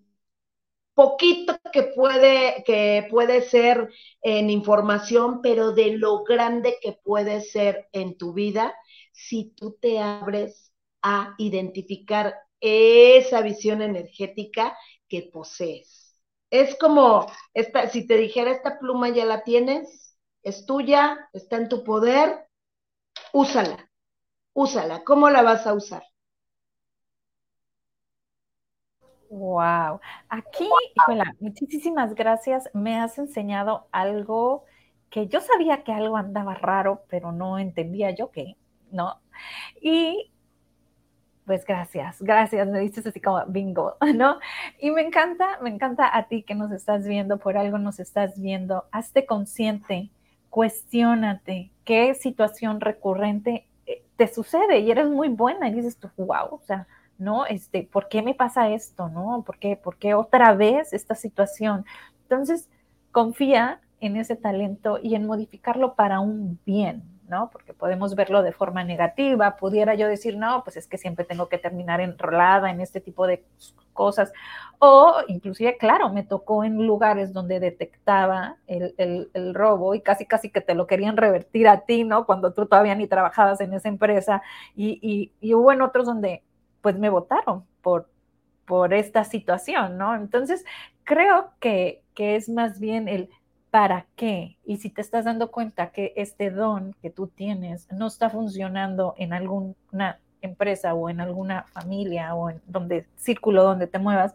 poquito 0.93 1.57
que 1.71 1.83
puede, 1.83 2.63
que 2.65 3.07
puede 3.09 3.41
ser 3.41 3.89
en 4.21 4.49
información, 4.49 5.41
pero 5.41 5.71
de 5.71 5.97
lo 5.97 6.23
grande 6.23 6.77
que 6.81 6.93
puede 7.03 7.41
ser 7.41 7.87
en 7.93 8.17
tu 8.17 8.33
vida 8.33 8.75
si 9.11 9.53
tú 9.55 9.77
te 9.79 9.99
abres 9.99 10.71
a 11.01 11.35
identificar 11.37 12.35
esa 12.59 13.41
visión 13.41 13.81
energética 13.81 14.77
que 15.07 15.23
posees. 15.33 16.21
Es 16.49 16.75
como, 16.77 17.25
esta, 17.53 17.89
si 17.89 18.05
te 18.05 18.17
dijera, 18.17 18.51
esta 18.51 18.77
pluma 18.79 19.09
ya 19.09 19.25
la 19.25 19.43
tienes, 19.43 20.17
es 20.43 20.65
tuya, 20.65 21.29
está 21.33 21.57
en 21.57 21.69
tu 21.69 21.83
poder, 21.83 22.47
úsala, 23.33 23.89
úsala. 24.53 25.03
¿Cómo 25.05 25.29
la 25.29 25.43
vas 25.43 25.67
a 25.67 25.73
usar? 25.73 26.03
Wow. 29.31 30.01
Aquí, 30.27 30.69
híjola, 30.93 31.35
muchísimas 31.39 32.13
gracias. 32.15 32.69
Me 32.73 32.99
has 32.99 33.17
enseñado 33.17 33.87
algo 33.93 34.65
que 35.09 35.27
yo 35.27 35.39
sabía 35.39 35.83
que 35.83 35.93
algo 35.93 36.17
andaba 36.17 36.53
raro, 36.53 37.05
pero 37.09 37.31
no 37.31 37.57
entendía 37.57 38.11
yo 38.11 38.29
qué, 38.31 38.57
¿no? 38.91 39.21
Y 39.81 40.33
pues 41.45 41.65
gracias, 41.65 42.21
gracias, 42.21 42.67
me 42.67 42.79
dices 42.79 43.05
así 43.07 43.21
como 43.21 43.45
bingo, 43.47 43.95
¿no? 44.15 44.37
Y 44.79 44.91
me 44.91 45.01
encanta, 45.01 45.59
me 45.61 45.69
encanta 45.69 46.15
a 46.15 46.27
ti 46.27 46.43
que 46.43 46.53
nos 46.53 46.71
estás 46.73 47.07
viendo, 47.07 47.39
por 47.39 47.57
algo 47.57 47.77
nos 47.77 48.01
estás 48.01 48.39
viendo, 48.39 48.85
hazte 48.91 49.25
consciente, 49.25 50.11
cuestiónate 50.49 51.71
qué 51.85 52.15
situación 52.15 52.81
recurrente 52.81 53.65
eh, 53.85 54.03
te 54.17 54.27
sucede 54.27 54.79
y 54.79 54.91
eres 54.91 55.09
muy 55.09 55.29
buena 55.29 55.69
y 55.69 55.73
dices 55.73 55.97
tú, 55.97 56.09
wow, 56.17 56.47
o 56.51 56.61
sea, 56.65 56.85
¿no? 57.21 57.45
Este, 57.45 57.87
¿por 57.89 58.09
qué 58.09 58.21
me 58.23 58.33
pasa 58.33 58.69
esto, 58.69 59.07
no? 59.07 59.43
¿Por 59.45 59.59
qué, 59.59 59.77
¿Por 59.77 59.97
qué 59.97 60.15
otra 60.15 60.53
vez 60.53 60.91
esta 60.91 61.15
situación? 61.15 61.85
Entonces, 62.23 62.67
confía 63.11 63.79
en 63.99 64.17
ese 64.17 64.35
talento 64.35 64.99
y 65.01 65.13
en 65.13 65.27
modificarlo 65.27 65.93
para 65.93 66.19
un 66.19 66.59
bien, 66.65 67.03
¿no? 67.29 67.51
Porque 67.51 67.73
podemos 67.73 68.15
verlo 68.15 68.41
de 68.41 68.51
forma 68.51 68.83
negativa, 68.83 69.55
pudiera 69.57 69.93
yo 69.93 70.07
decir, 70.07 70.35
no, 70.35 70.63
pues 70.63 70.77
es 70.77 70.87
que 70.87 70.97
siempre 70.97 71.23
tengo 71.23 71.47
que 71.47 71.59
terminar 71.59 72.01
enrolada 72.01 72.71
en 72.71 72.81
este 72.81 72.99
tipo 72.99 73.27
de 73.27 73.43
cosas, 73.93 74.33
o 74.79 75.17
inclusive, 75.27 75.77
claro, 75.77 76.11
me 76.11 76.23
tocó 76.23 76.63
en 76.63 76.87
lugares 76.87 77.33
donde 77.33 77.59
detectaba 77.59 78.57
el, 78.65 78.95
el, 78.97 79.53
robo 79.53 79.93
y 79.93 80.01
casi, 80.01 80.25
casi 80.25 80.49
que 80.49 80.61
te 80.61 80.73
lo 80.73 80.87
querían 80.87 81.17
revertir 81.17 81.67
a 81.67 81.81
ti, 81.81 82.03
¿no? 82.03 82.25
Cuando 82.25 82.51
tú 82.51 82.65
todavía 82.65 82.95
ni 82.95 83.05
trabajabas 83.05 83.61
en 83.61 83.73
esa 83.75 83.89
empresa, 83.89 84.41
y, 84.75 84.97
y, 85.03 85.31
y 85.39 85.53
hubo 85.53 85.71
en 85.71 85.83
otros 85.83 86.07
donde 86.07 86.41
pues 86.81 86.97
me 86.97 87.09
votaron 87.09 87.65
por, 87.81 88.09
por 88.65 88.93
esta 88.93 89.23
situación, 89.23 89.97
¿no? 89.97 90.15
Entonces, 90.15 90.65
creo 91.03 91.51
que, 91.59 92.01
que 92.13 92.35
es 92.35 92.49
más 92.49 92.79
bien 92.79 93.07
el 93.07 93.29
para 93.71 94.05
qué. 94.15 94.57
Y 94.65 94.77
si 94.77 94.89
te 94.89 95.01
estás 95.01 95.25
dando 95.25 95.49
cuenta 95.49 95.91
que 95.91 96.13
este 96.17 96.51
don 96.51 96.93
que 97.01 97.09
tú 97.09 97.27
tienes 97.27 97.89
no 97.91 98.07
está 98.07 98.29
funcionando 98.29 99.15
en 99.17 99.33
alguna 99.33 100.19
empresa 100.41 100.93
o 100.93 101.09
en 101.09 101.21
alguna 101.21 101.63
familia 101.63 102.35
o 102.35 102.49
en 102.49 102.61
donde 102.67 103.07
círculo 103.15 103.63
donde 103.63 103.87
te 103.87 103.99
muevas, 103.99 104.33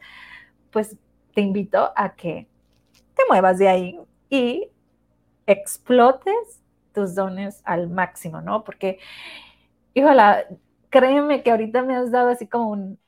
pues 0.71 0.97
te 1.35 1.43
invito 1.43 1.93
a 1.95 2.15
que 2.15 2.47
te 3.15 3.23
muevas 3.29 3.59
de 3.59 3.69
ahí 3.69 4.01
y 4.31 4.69
explotes 5.47 6.63
tus 6.95 7.15
dones 7.15 7.61
al 7.65 7.91
máximo, 7.91 8.41
¿no? 8.41 8.65
Porque, 8.65 8.99
híjola, 9.93 10.47
créeme 10.91 11.43
que 11.43 11.51
ahorita 11.51 11.83
me 11.83 11.97
has 11.97 12.11
dado 12.11 12.31
así 12.31 12.47
como 12.47 12.71
un, 12.71 12.99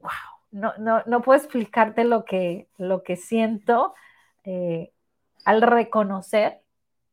wow, 0.00 0.10
no, 0.50 0.72
no, 0.78 1.02
no 1.06 1.22
puedo 1.22 1.38
explicarte 1.38 2.04
lo 2.04 2.24
que, 2.24 2.68
lo 2.76 3.02
que 3.02 3.16
siento 3.16 3.94
eh, 4.44 4.92
al 5.44 5.62
reconocer 5.62 6.60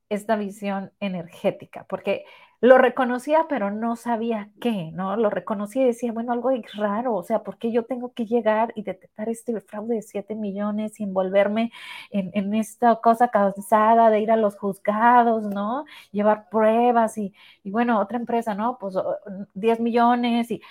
esta 0.10 0.36
visión 0.36 0.92
energética, 1.00 1.86
porque 1.88 2.26
lo 2.62 2.78
reconocía, 2.78 3.46
pero 3.48 3.72
no 3.72 3.96
sabía 3.96 4.50
qué, 4.60 4.92
¿no? 4.92 5.16
Lo 5.16 5.30
reconocía 5.30 5.84
y 5.84 5.86
decía, 5.88 6.12
bueno, 6.12 6.34
algo 6.34 6.52
raro, 6.76 7.16
o 7.16 7.24
sea, 7.24 7.42
¿por 7.44 7.58
qué 7.58 7.72
yo 7.72 7.86
tengo 7.86 8.14
que 8.14 8.26
llegar 8.26 8.74
y 8.76 8.84
detectar 8.84 9.30
este 9.30 9.60
fraude 9.62 9.96
de 9.96 10.02
7 10.02 10.36
millones 10.36 11.00
y 11.00 11.04
envolverme 11.04 11.72
en, 12.12 12.54
esta 12.54 12.98
cosa 12.98 13.30
cansada 13.30 14.10
de 14.10 14.20
ir 14.20 14.32
a 14.32 14.36
los 14.38 14.58
juzgados, 14.58 15.44
¿no? 15.44 15.86
Llevar 16.12 16.50
pruebas 16.50 17.18
y, 17.18 17.34
bueno, 17.64 18.00
otra 18.00 18.18
empresa, 18.18 18.56
¿no? 18.56 18.78
Pues 18.80 18.96
10 19.54 19.80
millones 19.80 20.52
y, 20.52 20.62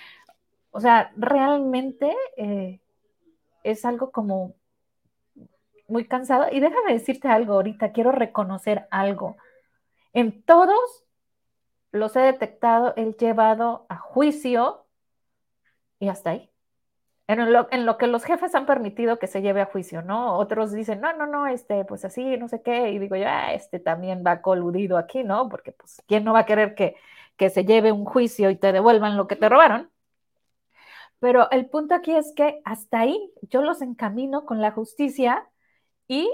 o 0.71 0.79
sea, 0.79 1.11
realmente 1.17 2.15
eh, 2.37 2.79
es 3.63 3.85
algo 3.85 4.11
como 4.11 4.53
muy 5.87 6.05
cansado. 6.07 6.45
Y 6.51 6.59
déjame 6.59 6.93
decirte 6.93 7.27
algo 7.29 7.53
ahorita, 7.53 7.91
quiero 7.91 8.11
reconocer 8.11 8.87
algo. 8.91 9.37
En 10.13 10.43
todos 10.43 11.05
los 11.91 12.15
he 12.15 12.19
detectado, 12.21 12.93
he 12.95 13.13
llevado 13.13 13.85
a 13.89 13.97
juicio 13.97 14.85
y 15.99 16.09
hasta 16.09 16.31
ahí. 16.31 16.49
En 17.27 17.53
lo, 17.53 17.67
en 17.71 17.85
lo, 17.85 17.97
que 17.99 18.07
los 18.07 18.23
jefes 18.23 18.55
han 18.55 18.65
permitido 18.65 19.19
que 19.19 19.27
se 19.27 19.41
lleve 19.43 19.61
a 19.61 19.65
juicio, 19.67 20.01
¿no? 20.01 20.37
Otros 20.37 20.71
dicen, 20.71 20.99
no, 20.99 21.13
no, 21.13 21.27
no, 21.27 21.45
este, 21.45 21.85
pues 21.85 22.03
así, 22.03 22.37
no 22.37 22.47
sé 22.47 22.63
qué, 22.63 22.89
y 22.89 22.97
digo 22.97 23.15
ya, 23.15 23.47
ah, 23.47 23.53
este 23.53 23.79
también 23.79 24.23
va 24.25 24.41
coludido 24.41 24.97
aquí, 24.97 25.23
¿no? 25.23 25.47
Porque, 25.47 25.71
pues, 25.71 26.01
¿quién 26.07 26.23
no 26.23 26.33
va 26.33 26.39
a 26.39 26.45
querer 26.47 26.73
que, 26.73 26.95
que 27.37 27.51
se 27.51 27.65
lleve 27.65 27.91
un 27.91 28.05
juicio 28.05 28.49
y 28.49 28.55
te 28.55 28.71
devuelvan 28.71 29.15
lo 29.15 29.27
que 29.27 29.35
te 29.35 29.47
robaron? 29.47 29.91
Pero 31.19 31.51
el 31.51 31.69
punto 31.69 31.93
aquí 31.95 32.15
es 32.15 32.33
que 32.35 32.61
hasta 32.65 33.01
ahí 33.01 33.31
yo 33.43 33.61
los 33.61 33.81
encamino 33.81 34.45
con 34.45 34.61
la 34.61 34.71
justicia 34.71 35.47
y 36.07 36.31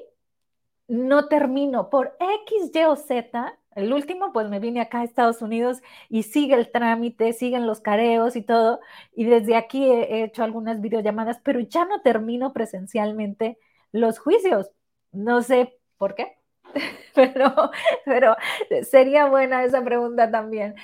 no 0.88 1.28
termino 1.28 1.89
por 1.89 2.16
X, 2.20 2.72
Y 2.74 2.84
o 2.86 2.95
Z 2.95 3.60
el 3.76 3.93
último, 3.93 4.32
pues 4.34 4.49
me 4.49 4.59
vine 4.59 4.82
acá 4.82 5.01
a 5.01 5.03
Estados 5.03 5.41
Unidos 5.41 5.82
y 6.09 6.23
sigue 6.23 6.55
el 6.55 6.71
trámite, 6.71 7.34
siguen 7.34 7.67
los 7.67 7.82
careos 7.82 8.36
y 8.36 8.41
todo. 8.41 8.80
Y 9.15 9.26
desde 9.26 9.55
aquí 9.55 9.84
he 9.86 10.23
hecho 10.23 10.43
algunas 10.43 10.82
videollamadas, 10.82 11.39
pero 11.43 11.59
ya 11.59 11.86
no 11.86 12.01
termino 12.01 12.53
presencialmente 12.53 13.57
los 13.91 14.19
juicios. 14.19 14.71
No 15.11 15.41
sé 15.41 15.78
¿Por 15.97 16.15
qué? 16.15 16.38
Pero, 17.15 17.71
pero 18.03 18.36
sería 18.84 19.28
buena 19.28 19.63
esa 19.63 19.82
pregunta 19.82 20.30
también. 20.30 20.76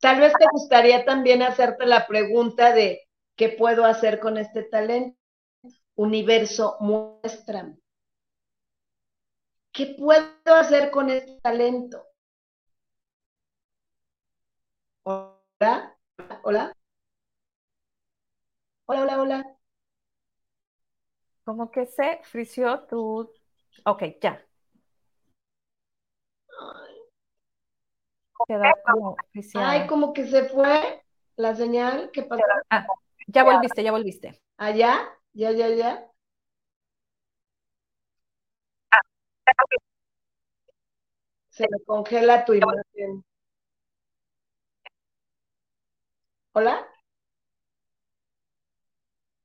Tal 0.00 0.20
vez 0.20 0.32
te 0.38 0.46
gustaría 0.50 1.04
también 1.04 1.42
hacerte 1.42 1.84
la 1.84 2.06
pregunta 2.06 2.72
de 2.72 3.02
¿qué 3.36 3.50
puedo 3.50 3.84
hacer 3.84 4.20
con 4.20 4.38
este 4.38 4.62
talento? 4.62 5.18
Universo, 5.94 6.76
muéstrame. 6.80 7.76
¿Qué 9.74 9.96
puedo 9.98 10.54
hacer 10.54 10.92
con 10.92 11.10
este 11.10 11.40
talento? 11.42 12.06
Hola, 15.02 15.96
hola. 16.44 16.72
Hola, 18.86 19.02
hola, 19.02 19.20
hola. 19.20 19.56
Como 21.44 21.72
que 21.72 21.86
se 21.86 22.20
frició 22.22 22.86
tu... 22.88 23.28
Ok, 23.84 24.02
ya. 24.22 24.40
como 28.84 29.16
Ay, 29.56 29.86
como 29.88 30.12
que 30.12 30.26
se 30.28 30.44
fue 30.44 31.02
la 31.36 31.56
señal. 31.56 32.10
¿Qué 32.12 32.22
pasó? 32.22 32.44
Ah, 32.70 32.86
ya 33.26 33.42
volviste, 33.42 33.82
ya 33.82 33.90
volviste. 33.90 34.40
¿Allá? 34.56 34.94
¿Ah, 35.00 35.18
¿Ya, 35.32 35.50
ya, 35.50 35.68
ya? 35.68 36.13
Se 41.54 41.64
me 41.70 41.78
congela 41.86 42.44
tu 42.44 42.52
imagen. 42.52 43.24
¿Hola? 46.52 46.86